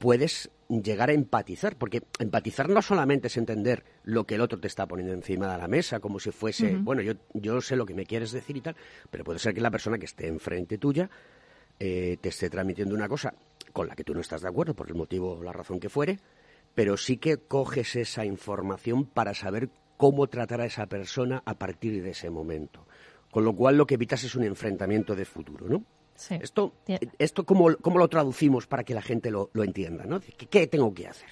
[0.04, 4.68] Puedes llegar a empatizar, porque empatizar no solamente es entender lo que el otro te
[4.68, 7.94] está poniendo encima de la mesa, como si fuese, bueno, yo, yo sé lo que
[7.94, 8.76] me quieres decir y tal,
[9.10, 11.10] pero puede ser que la persona que esté enfrente tuya
[11.80, 13.34] eh, te esté transmitiendo una cosa
[13.72, 15.88] con la que tú no estás de acuerdo, por el motivo o la razón que
[15.88, 16.20] fuere,
[16.76, 22.04] pero sí que coges esa información para saber cómo tratar a esa persona a partir
[22.04, 22.86] de ese momento.
[23.32, 25.86] Con lo cual lo que evitas es un enfrentamiento de futuro, ¿no?
[26.32, 26.74] Esto,
[27.20, 30.06] esto ¿cómo, lo traducimos para que la gente lo, entienda?
[30.06, 30.20] ¿no?
[30.50, 31.30] ¿Qué, tengo que hacer?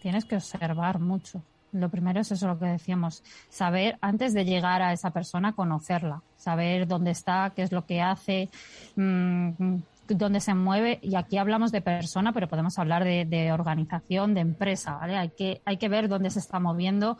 [0.00, 1.42] Tienes que observar mucho.
[1.72, 6.22] Lo primero es eso lo que decíamos, saber antes de llegar a esa persona, conocerla,
[6.36, 8.50] saber dónde está, qué es lo que hace,
[8.96, 9.76] mm,
[10.08, 10.98] dónde se mueve.
[11.00, 15.16] Y aquí hablamos de persona, pero podemos hablar de, de organización, de empresa, ¿vale?
[15.16, 17.16] Hay que, hay que ver dónde se está moviendo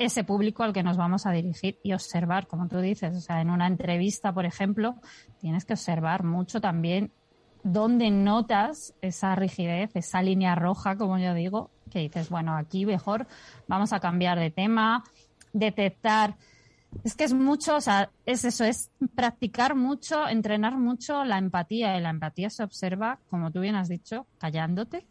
[0.00, 3.42] ese público al que nos vamos a dirigir y observar, como tú dices, o sea,
[3.42, 4.96] en una entrevista, por ejemplo,
[5.40, 7.12] tienes que observar mucho también
[7.62, 13.26] dónde notas esa rigidez, esa línea roja, como yo digo, que dices, bueno, aquí mejor
[13.68, 15.04] vamos a cambiar de tema,
[15.52, 16.36] detectar.
[17.04, 21.98] Es que es mucho, o sea, es eso, es practicar mucho, entrenar mucho la empatía.
[21.98, 25.06] Y la empatía se observa, como tú bien has dicho, callándote,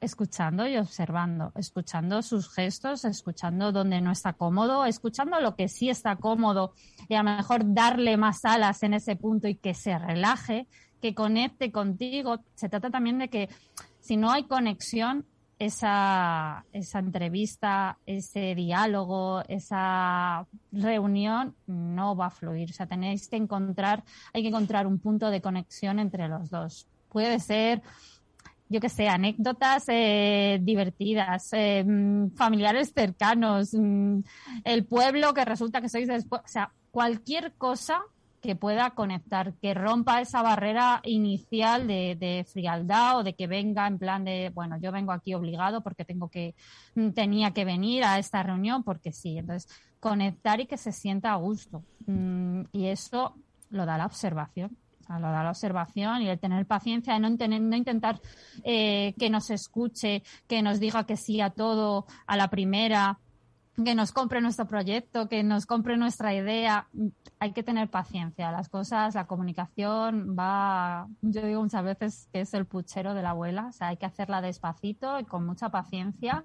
[0.00, 5.90] escuchando y observando, escuchando sus gestos, escuchando donde no está cómodo, escuchando lo que sí
[5.90, 6.74] está cómodo
[7.08, 10.66] y a lo mejor darle más alas en ese punto y que se relaje,
[11.00, 12.40] que conecte contigo.
[12.54, 13.48] Se trata también de que
[14.00, 15.26] si no hay conexión,
[15.58, 22.70] esa, esa entrevista, ese diálogo, esa reunión no va a fluir.
[22.70, 26.86] O sea, tenéis que encontrar, hay que encontrar un punto de conexión entre los dos.
[27.08, 27.82] Puede ser,
[28.68, 34.20] yo que sé, anécdotas eh, divertidas, eh, mm, familiares cercanos, mm,
[34.64, 38.02] el pueblo que resulta que sois después, o sea, cualquier cosa
[38.40, 43.98] que pueda conectar, que rompa esa barrera inicial de, frialdad o de que venga en
[43.98, 46.54] plan de, bueno, yo vengo aquí obligado porque tengo que,
[46.94, 49.38] mm, tenía que venir a esta reunión porque sí.
[49.38, 51.82] Entonces, conectar y que se sienta a gusto.
[52.72, 53.34] Y eso
[53.70, 54.76] lo da la observación.
[55.08, 58.20] Lo da la observación y el tener paciencia, de no, no intentar
[58.64, 63.18] eh, que nos escuche, que nos diga que sí a todo a la primera,
[63.84, 66.88] que nos compre nuestro proyecto, que nos compre nuestra idea.
[67.38, 68.50] Hay que tener paciencia.
[68.50, 73.30] Las cosas, la comunicación va, yo digo muchas veces que es el puchero de la
[73.30, 73.66] abuela.
[73.68, 76.42] O sea, hay que hacerla despacito y con mucha paciencia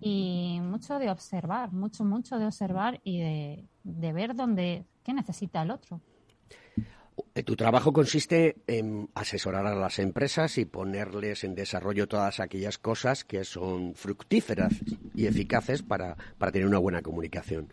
[0.00, 5.62] y mucho de observar, mucho, mucho de observar y de, de ver dónde, qué necesita
[5.62, 6.00] el otro.
[7.34, 12.78] Eh, tu trabajo consiste en asesorar a las empresas y ponerles en desarrollo todas aquellas
[12.78, 14.72] cosas que son fructíferas
[15.14, 16.16] y eficaces para,
[16.52, 17.68] tener una buena comunicación.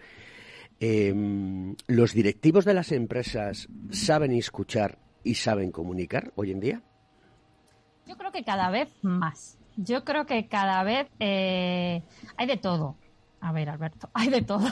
[0.80, 6.82] Em, ¿Los directivos de las empresas saben escuchar y saben comunicar hoy en día?
[8.08, 9.58] Yo creo que cada vez más.
[9.78, 12.04] Yo creo que cada vez eh,
[12.36, 12.96] hay de todo.
[13.42, 14.68] A ver, Alberto, hay de todo.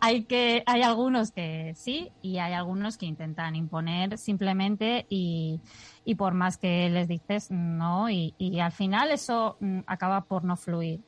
[0.00, 5.60] hay que, hay algunos que sí y hay algunos que intentan imponer simplemente y,
[6.04, 10.44] y por más que les dices no y, y al final eso mm, acaba por
[10.44, 11.00] no fluir.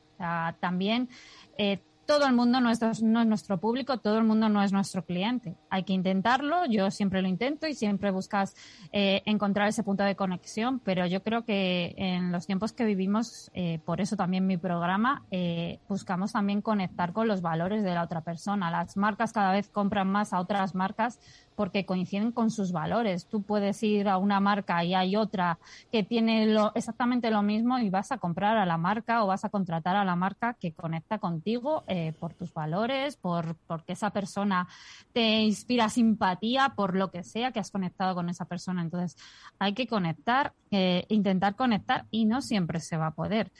[0.59, 1.09] también
[1.57, 5.55] eh, todo el mundo no es, nuestro público, todo el mundo no es nuestro cliente.
[5.69, 8.55] Hay que intentarlo, yo siempre lo intento y siempre buscas
[8.91, 13.49] eh, encontrar ese punto de conexión, pero yo creo que en los tiempos que vivimos,
[13.53, 18.03] eh, por eso también mi programa, eh, buscamos también conectar con los valores de la
[18.03, 18.69] otra persona.
[18.69, 21.19] Las marcas cada vez compran más a otras marcas
[21.55, 23.25] porque coinciden con sus valores.
[23.27, 25.57] Tú puedes ir a una marca y hay otra
[25.91, 29.45] que tiene lo, exactamente lo mismo y vas a comprar a la marca o vas
[29.45, 34.09] a contratar a la marca que conecta contigo eh, por tus valores, por porque esa
[34.11, 34.67] persona
[35.13, 38.81] te inspira simpatía, por lo que sea que has conectado con esa persona.
[38.81, 39.17] Entonces,
[39.59, 43.51] hay que conectar, eh, intentar conectar y no siempre se va a poder.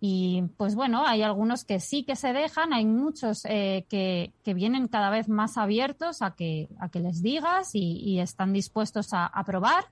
[0.00, 4.88] Y pues bueno, hay algunos que sí que se dejan, hay muchos eh, que, vienen
[4.88, 9.84] cada vez más abiertos a que, a que les digas y, están dispuestos a, probar,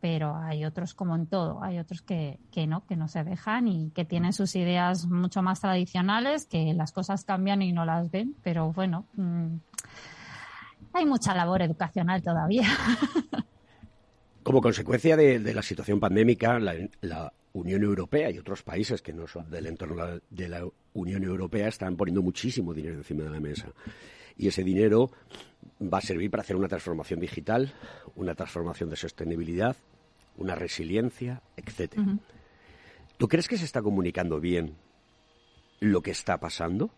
[0.00, 3.66] pero hay otros como en todo, hay otros que, que no, que no se dejan
[3.66, 8.10] y que tienen sus ideas mucho más tradicionales, que las cosas cambian y no las
[8.10, 9.56] ven, pero bueno, mm,
[10.92, 12.68] hay mucha labor educacional todavía.
[14.42, 19.50] Como consecuencia de, la situación pandémica, la, Unión Europea y otros países que no son
[19.50, 23.72] del entorno de la Unión Europea están poniendo muchísimo dinero encima de la mesa.
[24.36, 25.10] Y ese dinero
[25.80, 27.72] va a servir para hacer una transformación digital,
[28.16, 29.76] una transformación de sostenibilidad,
[30.36, 32.18] una resiliencia, etcétera.
[33.18, 34.76] ¿Tú crees que se está comunicando bien
[35.80, 36.90] lo que está pasando?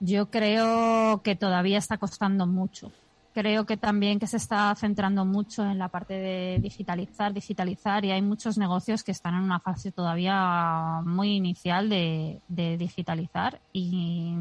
[0.00, 2.92] Yo creo que todavía está costando mucho
[3.36, 8.10] creo que también que se está centrando mucho en la parte de digitalizar, digitalizar y
[8.10, 14.32] hay muchos negocios que están en una fase todavía muy inicial de, digitalizar y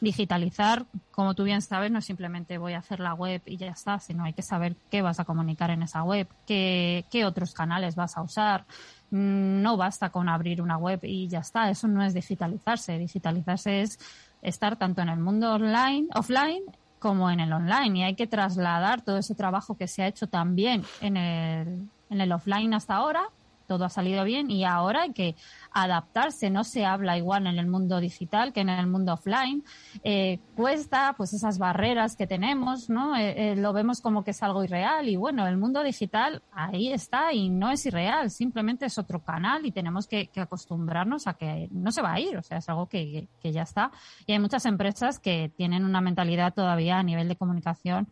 [0.00, 4.00] digitalizar, como tú bien sabes, no simplemente voy a hacer la web y ya está,
[4.00, 7.94] sino hay que saber qué vas a comunicar en esa web, qué, qué otros canales
[7.94, 8.66] vas a usar.
[9.12, 12.98] Mm, no basta con abrir una web y ya está, eso no es digitalizarse.
[12.98, 14.00] Digitalizarse es
[14.42, 16.64] estar tanto en el mundo online, offline,
[16.98, 20.26] como en el online y hay que trasladar todo ese trabajo que se ha hecho
[20.26, 23.28] también en el, en el offline hasta ahora
[23.66, 25.36] todo ha salido bien y ahora hay que
[25.72, 26.50] adaptarse.
[26.50, 29.64] No se habla igual en el mundo digital que en el mundo offline.
[30.04, 33.16] Eh, cuesta, pues esas barreras que tenemos, ¿no?
[33.16, 36.92] Eh, eh, lo vemos como que es algo irreal y bueno, el mundo digital ahí
[36.92, 41.68] está y no es irreal, simplemente es otro canal y tenemos que, acostumbrarnos a que
[41.72, 43.90] no se va a ir, o sea, es algo que, que ya está.
[44.26, 48.08] Y hay muchas empresas que tienen una mentalidad todavía a nivel de comunicación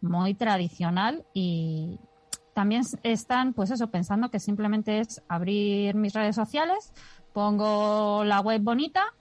[0.00, 1.98] muy tradicional y,
[2.56, 6.90] también están, pues eso, pensando que simplemente es abrir mis redes sociales,
[7.34, 9.12] pongo la web bonita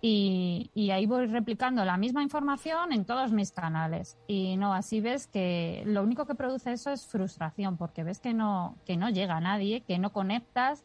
[0.00, 4.16] y, ahí voy replicando la misma información en todos mis canales.
[4.26, 8.32] Y no, así ves que lo único que produce eso es frustración, porque ves que
[8.32, 10.82] no, que no llega a nadie, que no conectas,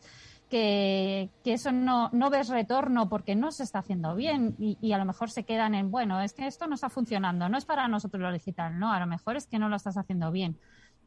[0.49, 4.97] que, eso no, no ves retorno porque no se está haciendo bien y, y, a
[4.97, 7.87] lo mejor se quedan en, bueno, es que esto no está funcionando, no es para
[7.87, 10.59] nosotros lo digital, no, a lo mejor es que no lo estás haciendo bien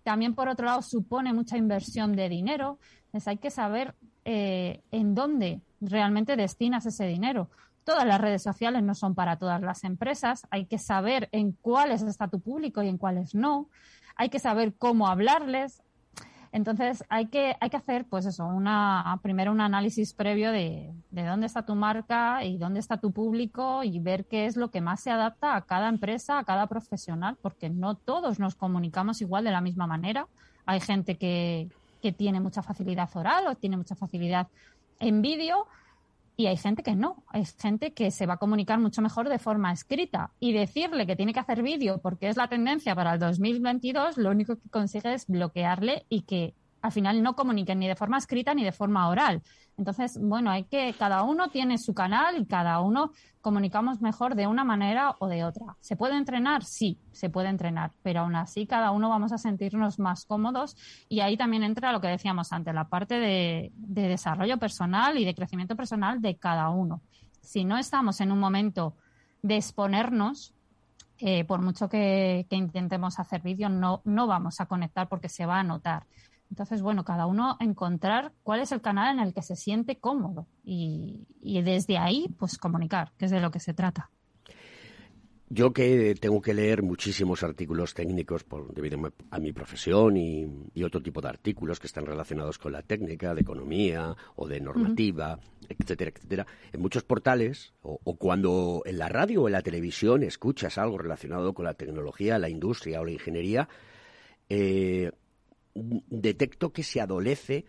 [0.06, 2.78] también por otro lado supone mucha inversión de dinero.
[3.06, 7.50] Entonces hay que saber eh, en dónde realmente destinas ese dinero.
[7.82, 10.46] Todas las redes sociales no son para todas las empresas.
[10.50, 13.68] Hay que saber en cuáles está tu público y en cuáles no.
[14.14, 15.82] Hay que saber cómo hablarles.
[16.56, 21.26] Entonces hay que, hay que hacer, pues eso, una, primero un análisis previo de, de
[21.26, 24.80] dónde está tu marca y dónde está tu público y ver qué es lo que
[24.80, 29.44] más se adapta a cada empresa, a cada profesional, porque no todos nos comunicamos igual
[29.44, 30.28] de la misma manera.
[30.64, 31.68] Hay gente que,
[32.00, 34.48] que tiene mucha facilidad oral o tiene mucha facilidad
[34.98, 35.66] en vídeo
[36.36, 39.38] y hay gente que no, hay gente que se va a comunicar mucho mejor de
[39.38, 40.32] forma escrita.
[40.38, 44.30] Y decirle que tiene que hacer vídeo porque es la tendencia para el 2022, lo
[44.30, 46.54] único que consigue es bloquearle y que
[46.86, 49.42] al final no comuniquen ni de forma escrita ni de forma oral.
[49.76, 54.46] Entonces, bueno, hay que, cada uno tiene su canal y cada uno comunicamos mejor de
[54.46, 55.76] una manera o de otra.
[55.80, 56.64] ¿Se puede entrenar?
[56.64, 60.76] Sí, se puede entrenar, pero aún así cada uno vamos a sentirnos más cómodos
[61.08, 65.34] y ahí también entra lo que decíamos antes, la parte de, desarrollo personal y de
[65.34, 67.02] crecimiento personal de cada uno.
[67.40, 68.94] Si no estamos en un momento
[69.42, 70.54] de exponernos,
[71.18, 75.60] eh, por mucho que, intentemos hacer vídeo, no, no vamos a conectar porque se va
[75.60, 76.06] a notar.
[76.50, 80.46] Entonces, bueno, cada uno encontrar cuál es el canal en el que se siente cómodo
[80.64, 84.10] y, desde ahí, pues comunicar, que es de lo que se trata.
[85.48, 88.98] Yo que tengo que leer muchísimos artículos técnicos por, debido
[89.30, 93.42] a mi profesión y, otro tipo de artículos que están relacionados con la técnica, de
[93.42, 95.38] economía o de normativa,
[95.68, 96.46] etcétera, etcétera.
[96.72, 101.54] En muchos portales o, cuando en la radio o en la televisión escuchas algo relacionado
[101.54, 103.68] con la tecnología, la industria o la ingeniería,
[104.48, 105.12] eh,
[106.08, 107.64] detecto que se adolece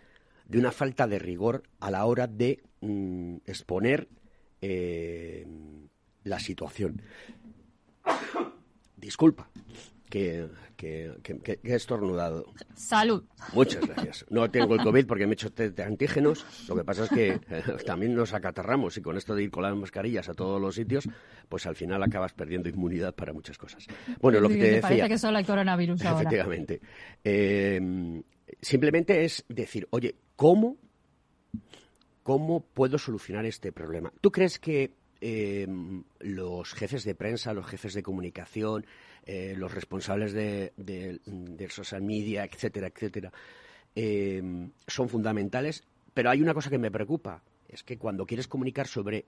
[0.46, 4.08] de una falta de rigor a la hora de mm, exponer
[4.62, 5.46] eh,
[6.24, 7.02] la situación.
[8.98, 9.50] Disculpa
[10.10, 12.46] que, que, he estornudado.
[12.76, 13.24] Salud.
[13.54, 14.26] Muchas gracias.
[14.30, 16.46] No tengo el COVID porque me he hecho test de antígenos.
[16.68, 19.64] Lo que pasa es que eh, también nos acatarramos y con esto de ir con
[19.64, 21.08] las mascarillas a todos los sitios,
[21.50, 23.86] pues al final acabas perdiendo inmunidad para muchas cosas.
[24.22, 24.82] Bueno, lo que te decía...
[24.82, 26.22] Parece que solo hay coronavirus ahora.
[26.22, 26.82] Efectivamente.
[27.24, 28.22] Eh,
[28.62, 30.78] simplemente es decir, oye, ¿cómo,
[32.24, 34.14] ¿cómo puedo solucionar este problema?
[34.22, 35.68] ¿Tú crees que eh,
[36.20, 38.86] los jefes de prensa, los jefes de comunicación,
[39.26, 43.32] eh, los responsables de, social media, etcétera, etcétera,
[43.96, 45.84] eh, son fundamentales.
[46.14, 49.26] Pero hay una cosa que me preocupa, es que cuando quieres comunicar sobre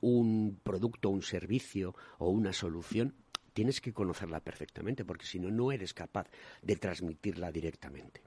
[0.00, 3.14] un producto, un servicio o una solución,
[3.52, 6.28] tienes que conocerla perfectamente, porque si no, no eres capaz
[6.62, 8.22] de transmitirla directamente.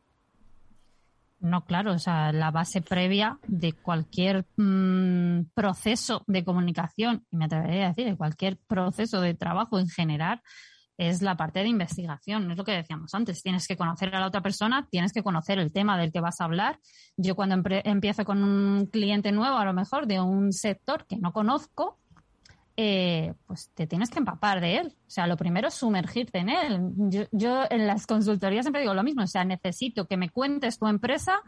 [1.40, 7.46] No, claro, o sea, la base previa de cualquier mm, proceso de comunicación, y me
[7.46, 10.42] atrevería a decir, de cualquier proceso de trabajo en general,
[10.98, 12.50] es la parte de investigación.
[12.52, 13.42] Es lo que decíamos antes.
[13.42, 16.40] Tienes que conocer a la otra persona, tienes que conocer el tema del que vas
[16.40, 16.80] a hablar.
[17.18, 21.34] Yo cuando empiezo con un cliente nuevo, a lo mejor de un sector que no
[21.34, 22.00] conozco,
[22.78, 24.88] eh, pues te tienes que empapar de él.
[24.88, 26.80] O sea, lo primero es sumergirte en él.
[27.10, 29.24] Yo, yo en las consultorías siempre digo lo mismo.
[29.24, 31.42] O sea, necesito que me cuentes tu empresa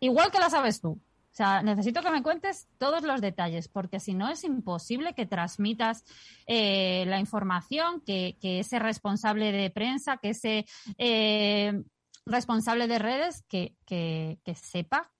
[0.00, 0.90] igual que la sabes tú.
[1.34, 5.26] O sea, necesito que me cuentes todos los detalles, porque si no es imposible que
[5.26, 6.04] transmitas
[6.46, 10.64] eh, la información, que, ese responsable de prensa, que ese
[10.96, 11.82] eh,
[12.24, 15.10] responsable de redes, que, que, sepa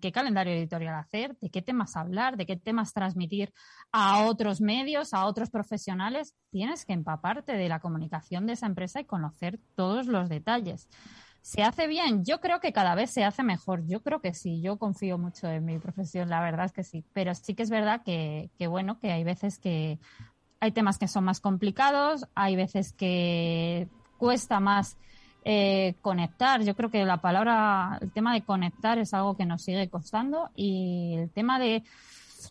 [0.00, 3.52] qué calendario editorial hacer, de qué temas hablar, de qué temas transmitir
[3.92, 6.34] a otros medios, a otros profesionales.
[6.50, 10.88] Tienes que empaparte de la comunicación de esa empresa y conocer todos los detalles.
[11.42, 12.24] ¿Se hace bien?
[12.24, 13.86] Yo creo que cada vez se hace mejor.
[13.86, 14.60] Yo creo que sí.
[14.60, 17.04] Yo confío mucho en mi profesión, la verdad es que sí.
[17.12, 19.98] Pero sí que es verdad que, bueno, que hay veces que
[20.60, 24.98] hay temas que son más complicados, hay veces que cuesta más
[25.44, 26.62] eh, conectar.
[26.62, 30.50] Yo creo que la palabra, el tema de conectar es algo que nos sigue costando
[30.54, 31.82] y el tema de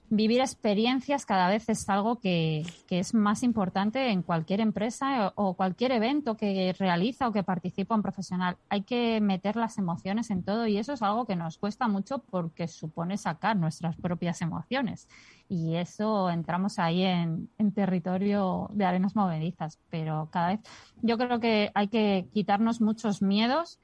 [0.09, 5.91] vivir experiencias cada vez es algo que, es más importante en cualquier empresa o, cualquier
[5.91, 8.57] evento que realiza o que participa un profesional.
[8.69, 12.19] Hay que meter las emociones en todo y eso es algo que nos cuesta mucho
[12.19, 15.07] porque supone sacar nuestras propias emociones.
[15.47, 19.79] Y eso entramos ahí en, en territorio de arenas movedizas.
[19.89, 20.59] Pero cada vez
[21.01, 23.79] yo creo que hay que quitarnos muchos miedos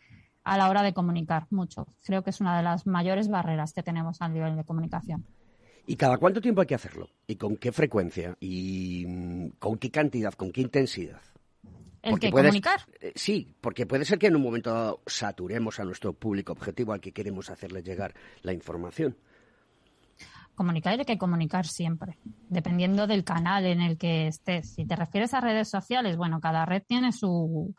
[0.45, 1.87] a la hora de comunicar, mucho.
[2.05, 5.25] Creo que es una de las mayores barreras que tenemos a nivel de comunicación.
[5.87, 7.09] ¿Y cada cuánto tiempo hay que hacerlo?
[7.27, 8.35] ¿Y con qué frecuencia?
[8.39, 10.33] ¿Y mm, con qué cantidad?
[10.33, 11.21] ¿Con qué intensidad?
[12.01, 12.81] ¿El que comunicar?
[12.99, 16.93] Eh, sí, porque puede ser que en un momento dado saturemos a nuestro público objetivo
[16.93, 18.13] al que queremos hacerle llegar
[18.43, 19.17] la información.
[20.53, 22.17] Comunicar hay que comunicar siempre,
[22.47, 24.73] dependiendo del canal en el que estés.
[24.73, 27.75] Si te refieres a redes sociales, bueno, cada red tiene su,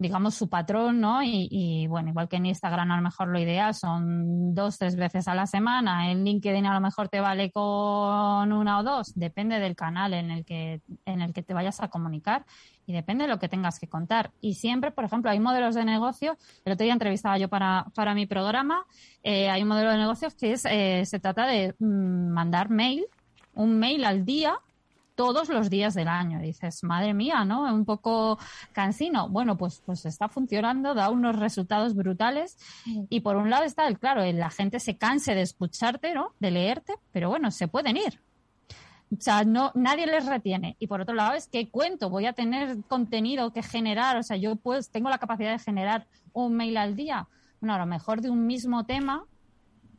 [0.00, 1.22] digamos, su patrón, ¿no?
[1.22, 5.28] Y, bueno, igual que en Instagram a lo mejor lo ideal son dos, tres veces
[5.28, 9.60] a la semana, en LinkedIn a lo mejor te vale con una o dos, depende
[9.60, 12.46] del canal en el que, en el que te vayas a comunicar
[12.86, 14.32] y depende de lo que tengas que contar.
[14.40, 18.14] Y siempre, por ejemplo, hay modelos de negocio, el otro día entrevistaba yo para, para
[18.14, 18.86] mi programa,
[19.22, 23.04] eh, hay un modelo de negocios que es, eh, se trata de mm, mandar mail,
[23.52, 24.58] un mail al día
[25.20, 26.40] todos los días del año.
[26.40, 27.64] dices, madre mía, ¿no?
[27.74, 28.38] Un poco
[28.72, 29.28] cansino.
[29.28, 32.56] Bueno, pues, pues está funcionando, da unos resultados brutales.
[33.10, 36.32] Y por un lado está el, claro, la gente se canse de escucharte, ¿no?
[36.40, 38.18] De leerte, pero bueno, se pueden ir.
[39.12, 40.76] O sea, no, nadie les retiene.
[40.78, 44.38] Y por otro lado es que cuento, voy a tener contenido que generar, o sea,
[44.38, 47.28] yo pues tengo la capacidad de generar un mail al día.
[47.60, 49.26] Bueno, a lo mejor de un mismo tema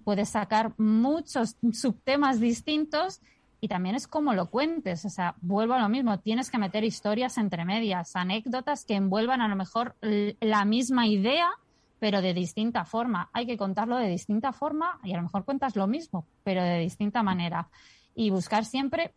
[0.04, 3.22] puedes sacar muchos subtemas distintos
[3.62, 5.06] y también es como lo cuentes.
[5.06, 9.40] O sea, vuelvo a lo mismo, tienes que meter historias entre medias, anécdotas que envuelvan
[9.40, 11.48] a lo mejor la misma idea,
[12.00, 13.30] pero de distinta forma.
[13.34, 16.80] Hay que contarlo de distinta forma y a lo mejor cuentas lo mismo, pero de
[16.80, 17.70] distinta manera.
[18.16, 19.14] Y buscar siempre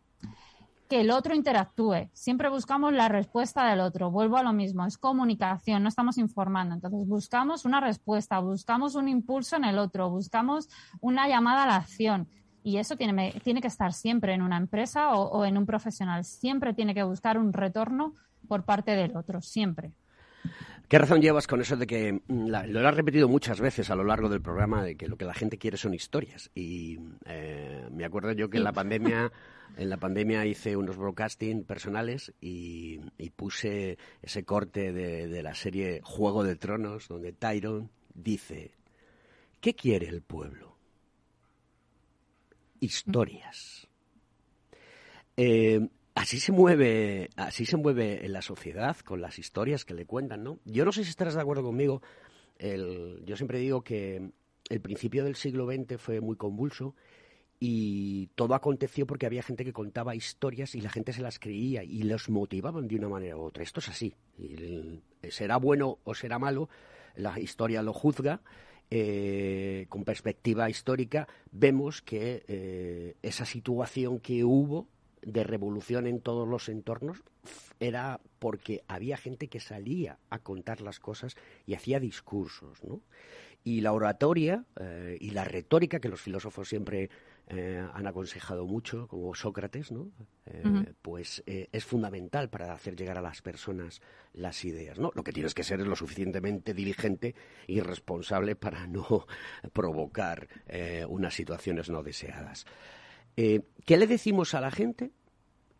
[0.87, 2.09] que el otro interactúe.
[2.13, 4.11] Siempre buscamos la respuesta del otro.
[4.11, 6.75] Vuelvo a lo mismo, es comunicación, no estamos informando.
[6.75, 10.69] Entonces buscamos una respuesta, buscamos un impulso en el otro, buscamos
[11.01, 12.27] una llamada a la acción.
[12.65, 16.23] Y eso tiene, tiene que estar siempre en una empresa o, en un profesional.
[16.25, 18.15] Siempre tiene que buscar un retorno
[18.47, 19.91] por parte del otro, siempre.
[20.87, 24.03] ¿Qué razón llevas con eso de que mm, lo has repetido muchas veces a lo
[24.03, 26.49] largo del programa de que lo que la gente quiere son historias?
[26.55, 26.97] Y
[27.27, 29.31] eh, me acuerdo yo que en la pandemia
[29.77, 32.99] en la pandemia hice unos broadcasting personales y,
[33.35, 38.71] puse ese corte de, de, la serie Juego de Tronos donde Tyron dice
[39.61, 40.74] ¿qué quiere el pueblo?
[42.85, 43.87] Historias.
[45.37, 50.05] Eh, así se mueve, así se mueve en la sociedad con las historias que le
[50.05, 50.59] cuentan, ¿no?
[50.65, 52.01] Yo no sé si estarás de acuerdo conmigo.
[52.59, 54.31] yo siempre digo que
[54.69, 56.95] el principio del siglo XX fue muy convulso
[57.59, 61.83] y todo aconteció porque había gente que contaba historias y la gente se las creía
[61.83, 63.63] y los motivaban de una manera u otra.
[63.63, 64.15] Esto es así.
[65.29, 66.69] será bueno o será malo,
[67.15, 68.41] la historia lo juzga
[68.91, 74.87] eh, con perspectiva histórica, vemos que eh, esa situación que hubo
[75.21, 77.23] de revolución en todos los entornos
[77.79, 83.01] era porque había gente que salía a contar las cosas y hacía discursos, ¿no?
[83.65, 87.09] Y la oratoria eh, y la retórica, que los filósofos siempre
[87.47, 90.11] eh, han aconsejado mucho, como Sócrates, ¿no?
[90.45, 94.01] Eh, pues es fundamental para hacer llegar a las personas
[94.33, 95.11] las ideas, ¿no?
[95.15, 97.33] Lo que tienes que ser es lo suficientemente diligente
[97.65, 99.25] y responsable para no
[99.73, 100.47] provocar
[101.09, 102.65] unas situaciones no deseadas.
[103.35, 105.11] ¿Qué le decimos a la gente?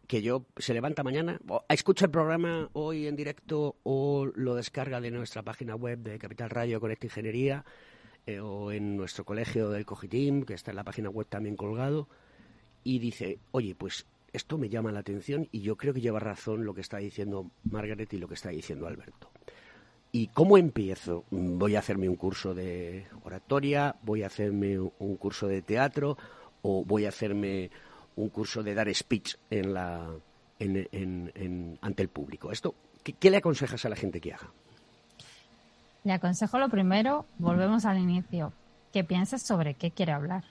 [0.08, 1.39] Que yo se levanta mañana,
[1.70, 6.49] escucha el programa hoy en directo o lo descarga de nuestra página web de Capital
[6.49, 7.66] Radio con esta Ingeniería
[8.26, 12.08] eh, o en nuestro colegio del Cogitim, que está en la página web también colgado,
[12.84, 16.66] y dice, oye, pues esto me llama la atención y yo creo que lleva razón
[16.66, 19.32] lo que está diciendo Margaret y lo que está diciendo Alberto.
[20.12, 21.26] ¿Y cómo empiezo?
[21.30, 23.95] ¿Voy a hacerme un curso de oratoria?
[24.03, 26.18] ¿Voy a hacerme un curso de teatro?
[26.62, 27.70] ¿O voy a hacerme
[28.16, 29.78] un curso de dar speech en
[31.82, 32.51] ante el público?
[32.51, 34.49] Esto, ¿qué le aconsejas a la gente que haga?
[36.03, 38.53] Le aconsejo lo primero, volvemos al inicio,
[38.93, 40.43] que pienses sobre qué quiere hablar.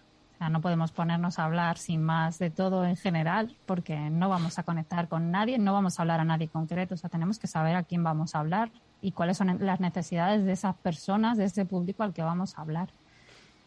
[0.51, 4.63] No podemos ponernos a hablar sin más de todo en general, porque no vamos a
[4.65, 6.95] conectar con nadie, no vamos a hablar a nadie concreto.
[6.95, 10.45] O sea, tenemos que saber a quién vamos a hablar y cuáles son las necesidades
[10.45, 12.91] de esas personas, de ese público al que vamos a hablar.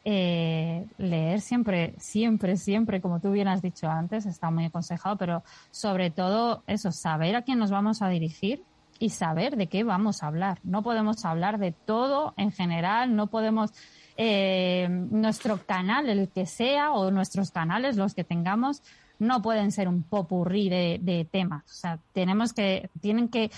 [0.10, 5.44] Eh, leer siempre, siempre, siempre, como tú bien has dicho antes, está muy aconsejado, pero
[5.70, 8.64] sobre todo eso, saber a quién nos vamos a dirigir
[9.00, 10.60] y saber de qué vamos a hablar.
[10.64, 13.74] No podemos hablar de todo en general, no podemos
[14.16, 18.84] eh, nuestro canal, el que sea, o nuestros canales, los que tengamos,
[19.20, 21.66] no pueden ser un popurrí de, de temas.
[21.66, 23.52] O sea, tenemos que, tienen que,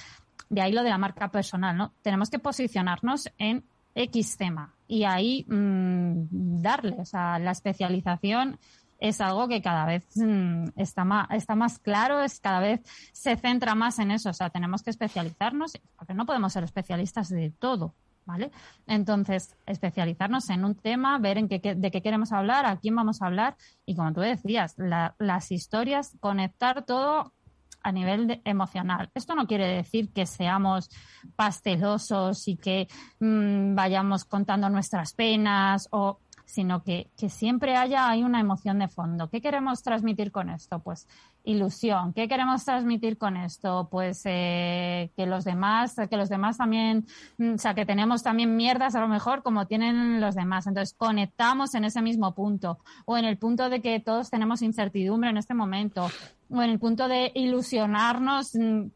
[0.50, 1.94] de ahí lo de la marca personal, ¿no?
[2.02, 8.60] Tenemos que posicionarnos en X tema y ahí mm, darle, o sea, la especialización
[9.00, 12.82] es algo que cada vez mm, está, más, está más claro, es cada vez
[13.14, 14.30] se centra más en eso.
[14.30, 17.96] O sea, tenemos que especializarnos, porque no podemos ser especialistas de todo.
[18.26, 18.52] ¿Vale?
[18.86, 23.24] Entonces, especializarnos en un tema, ver en qué, de qué queremos hablar, a quién vamos
[23.24, 23.56] a hablar
[23.88, 27.34] y, como tú decías, las historias, conectar todo
[27.82, 29.10] a nivel emocional.
[29.14, 30.90] Esto no quiere decir que seamos
[31.36, 32.88] pastelosos y que
[33.20, 38.88] mm, vayamos contando nuestras penas o sino que, que siempre haya hay una emoción de
[38.88, 39.30] fondo.
[39.30, 40.80] ¿Qué queremos transmitir con esto?
[40.80, 41.08] Pues
[41.44, 42.14] ilusión.
[42.14, 43.88] ¿Qué queremos transmitir con esto?
[43.90, 47.06] Pues eh, que los demás, que los demás también,
[47.38, 50.68] mm, o sea, que tenemos también mierdas a lo mejor como tienen los demás.
[50.68, 55.30] Entonces conectamos en ese mismo punto o en el punto de que todos tenemos incertidumbre
[55.30, 56.10] en este momento
[56.50, 58.88] o en el punto de ilusionarnos, mm,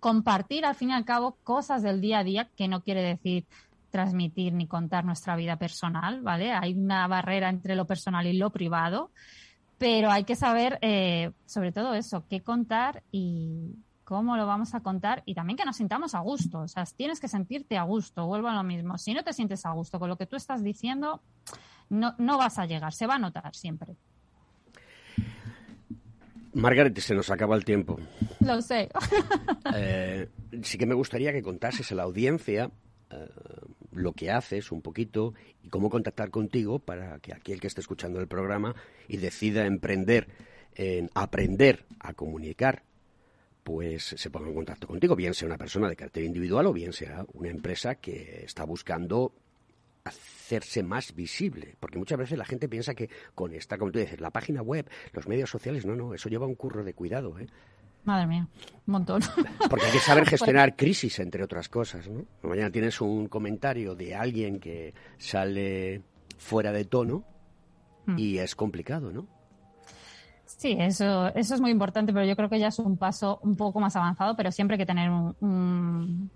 [0.00, 3.46] compartir al fin y al cabo cosas del día a día que no quiere decir
[3.90, 6.52] transmitir ni contar nuestra vida personal, ¿vale?
[6.52, 9.10] Hay una barrera entre lo personal y lo privado,
[9.78, 14.80] pero hay que saber eh, sobre todo eso, qué contar y cómo lo vamos a
[14.80, 16.60] contar y también que nos sintamos a gusto.
[16.60, 18.96] O sea, tienes que sentirte a gusto, vuelvo a lo mismo.
[18.98, 21.22] Si no te sientes a gusto con lo que tú estás diciendo,
[21.88, 23.96] no, no vas a llegar, se va a notar siempre.
[26.54, 27.98] Margaret, se nos acaba el tiempo.
[28.40, 28.88] Lo sé.
[29.74, 30.30] Eh,
[30.62, 32.70] sí que me gustaría que contases a la audiencia
[33.92, 38.20] lo que haces un poquito y cómo contactar contigo para que aquel que esté escuchando
[38.20, 38.74] el programa
[39.08, 40.28] y decida emprender
[40.74, 42.82] en aprender a comunicar,
[43.64, 46.92] pues se ponga en contacto contigo, bien sea una persona de carácter individual o bien
[46.92, 49.32] sea una empresa que está buscando
[50.04, 54.20] hacerse más visible, porque muchas veces la gente piensa que con esta, como tú dices,
[54.20, 57.48] la página web, los medios sociales, no, no, eso lleva un curro de cuidado, ¿eh?
[58.06, 58.48] Madre mía,
[58.86, 59.20] un montón.
[59.70, 62.24] Porque hay que saber gestionar crisis, entre otras cosas, ¿no?
[62.48, 66.00] Mañana tienes un comentario de alguien que sale
[66.38, 67.24] fuera de tono
[68.08, 68.18] Hmm.
[68.20, 69.26] y es complicado, ¿no?
[70.44, 73.56] Sí, eso, eso es muy importante, pero yo creo que ya es un paso un
[73.56, 76.30] poco más avanzado, pero siempre hay que tener un- un-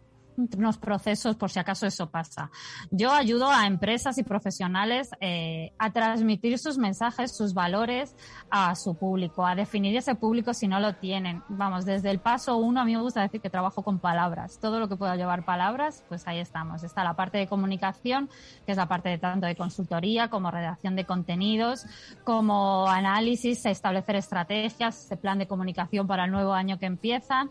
[0.57, 2.51] unos procesos por si acaso eso pasa.
[2.91, 8.15] Yo ayudo a empresas y profesionales eh, a transmitir sus mensajes, sus valores
[8.51, 11.43] a su público, a definir ese público si no lo tienen.
[11.49, 14.59] Vamos, desde el paso uno a mí me gusta decir que trabajo con palabras.
[14.61, 16.83] Todo lo que pueda llevar palabras, pues ahí estamos.
[16.83, 18.29] Está la parte de comunicación,
[18.67, 21.87] que es la parte de tanto de consultoría como redacción de contenidos,
[22.25, 27.51] como análisis, establecer estrategias, ese plan de comunicación para el nuevo año que empiezan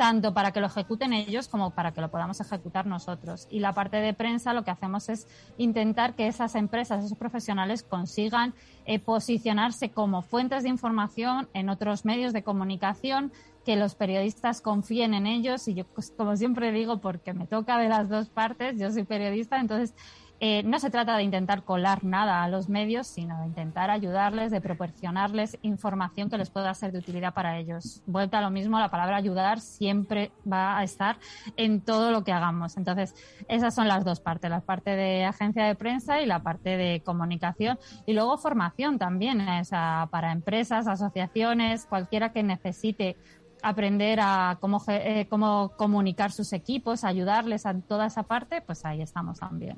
[0.00, 3.46] tanto para que lo ejecuten ellos como para que lo podamos ejecutar nosotros.
[3.50, 5.26] Y la parte de prensa lo que hacemos es
[5.58, 8.54] intentar que esas empresas, esos profesionales consigan
[8.86, 13.30] eh, posicionarse como fuentes de información en otros medios de comunicación,
[13.66, 15.68] que los periodistas confíen en ellos.
[15.68, 19.04] Y yo, pues, como siempre digo, porque me toca de las dos partes, yo soy
[19.04, 19.94] periodista, entonces
[20.40, 24.50] eh, no se trata de intentar colar nada a los medios, sino de intentar ayudarles,
[24.50, 28.02] de proporcionarles información que les pueda ser de utilidad para ellos.
[28.06, 31.18] Vuelta a lo mismo, la palabra ayudar siempre va a estar
[31.56, 32.78] en todo lo que hagamos.
[32.78, 33.14] Entonces,
[33.48, 37.02] esas son las dos partes, la parte de agencia de prensa y la parte de
[37.04, 37.78] comunicación.
[38.06, 43.16] Y luego formación también, o para empresas, asociaciones, cualquiera que necesite
[43.62, 49.02] aprender a cómo, eh, cómo comunicar sus equipos, ayudarles a toda esa parte, pues ahí
[49.02, 49.76] estamos también.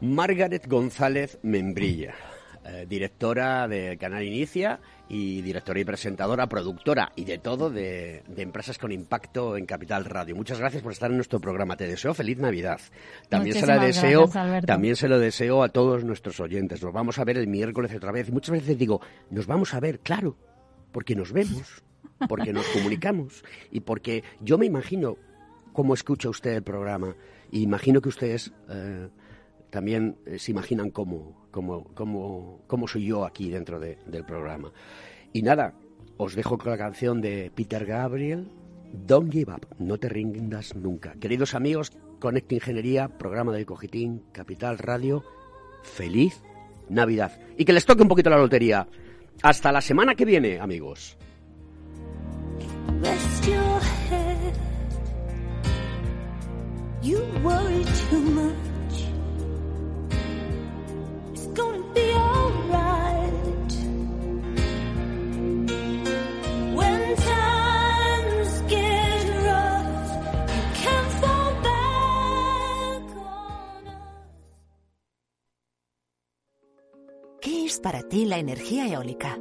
[0.00, 2.14] Margaret González Membrilla,
[2.64, 8.42] eh, directora del canal Inicia y directora y presentadora, productora y de todo de, de
[8.42, 10.34] empresas con impacto en Capital Radio.
[10.34, 11.76] Muchas gracias por estar en nuestro programa.
[11.76, 12.80] Te deseo feliz Navidad.
[13.28, 16.82] También se la deseo, gracias, también se lo deseo a todos nuestros oyentes.
[16.82, 18.30] Nos vamos a ver el miércoles otra vez.
[18.30, 20.36] Muchas veces digo, nos vamos a ver, claro,
[20.92, 21.82] porque nos vemos,
[22.28, 25.16] porque nos comunicamos y porque yo me imagino
[25.72, 27.16] cómo escucha usted el programa
[27.50, 29.08] y imagino que ustedes eh,
[29.70, 34.72] también eh, se imaginan cómo, cómo, cómo, cómo soy yo aquí dentro de- del programa.
[35.32, 35.74] Y nada,
[36.18, 38.48] os dejo con la canción de Peter Gabriel,
[38.92, 41.14] Don't Give Up, no te rindas nunca.
[41.18, 45.24] Queridos amigos, Conecta Ingeniería, programa del Cogitín, Capital Radio,
[45.82, 46.42] feliz
[46.90, 47.40] Navidad.
[47.56, 48.86] Y que les toque un poquito la lotería.
[49.42, 51.16] Hasta la semana que viene, amigos.
[52.88, 54.54] Rest your head.
[57.02, 58.94] You worry too much.
[61.32, 63.72] It's gonna be alright.
[66.78, 70.10] When times get rough,
[70.54, 74.00] you can fall back on us.
[77.40, 79.38] ¿Qué es para ti la energía eólica?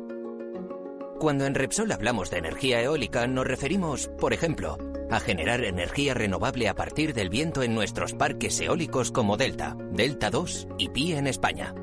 [1.22, 4.80] Cuando en Repsol hablamos de energía eólica nos referimos, por ejemplo,
[5.12, 10.32] a generar energía renovable a partir del viento en nuestros parques eólicos como Delta, Delta
[10.32, 11.76] 2 y Pi en España.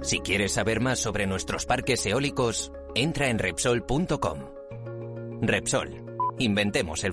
[0.00, 4.38] Si quieres saber más sobre nuestros parques eólicos, entra en Repsol.com.
[5.42, 6.02] Repsol,
[6.38, 7.08] inventemos el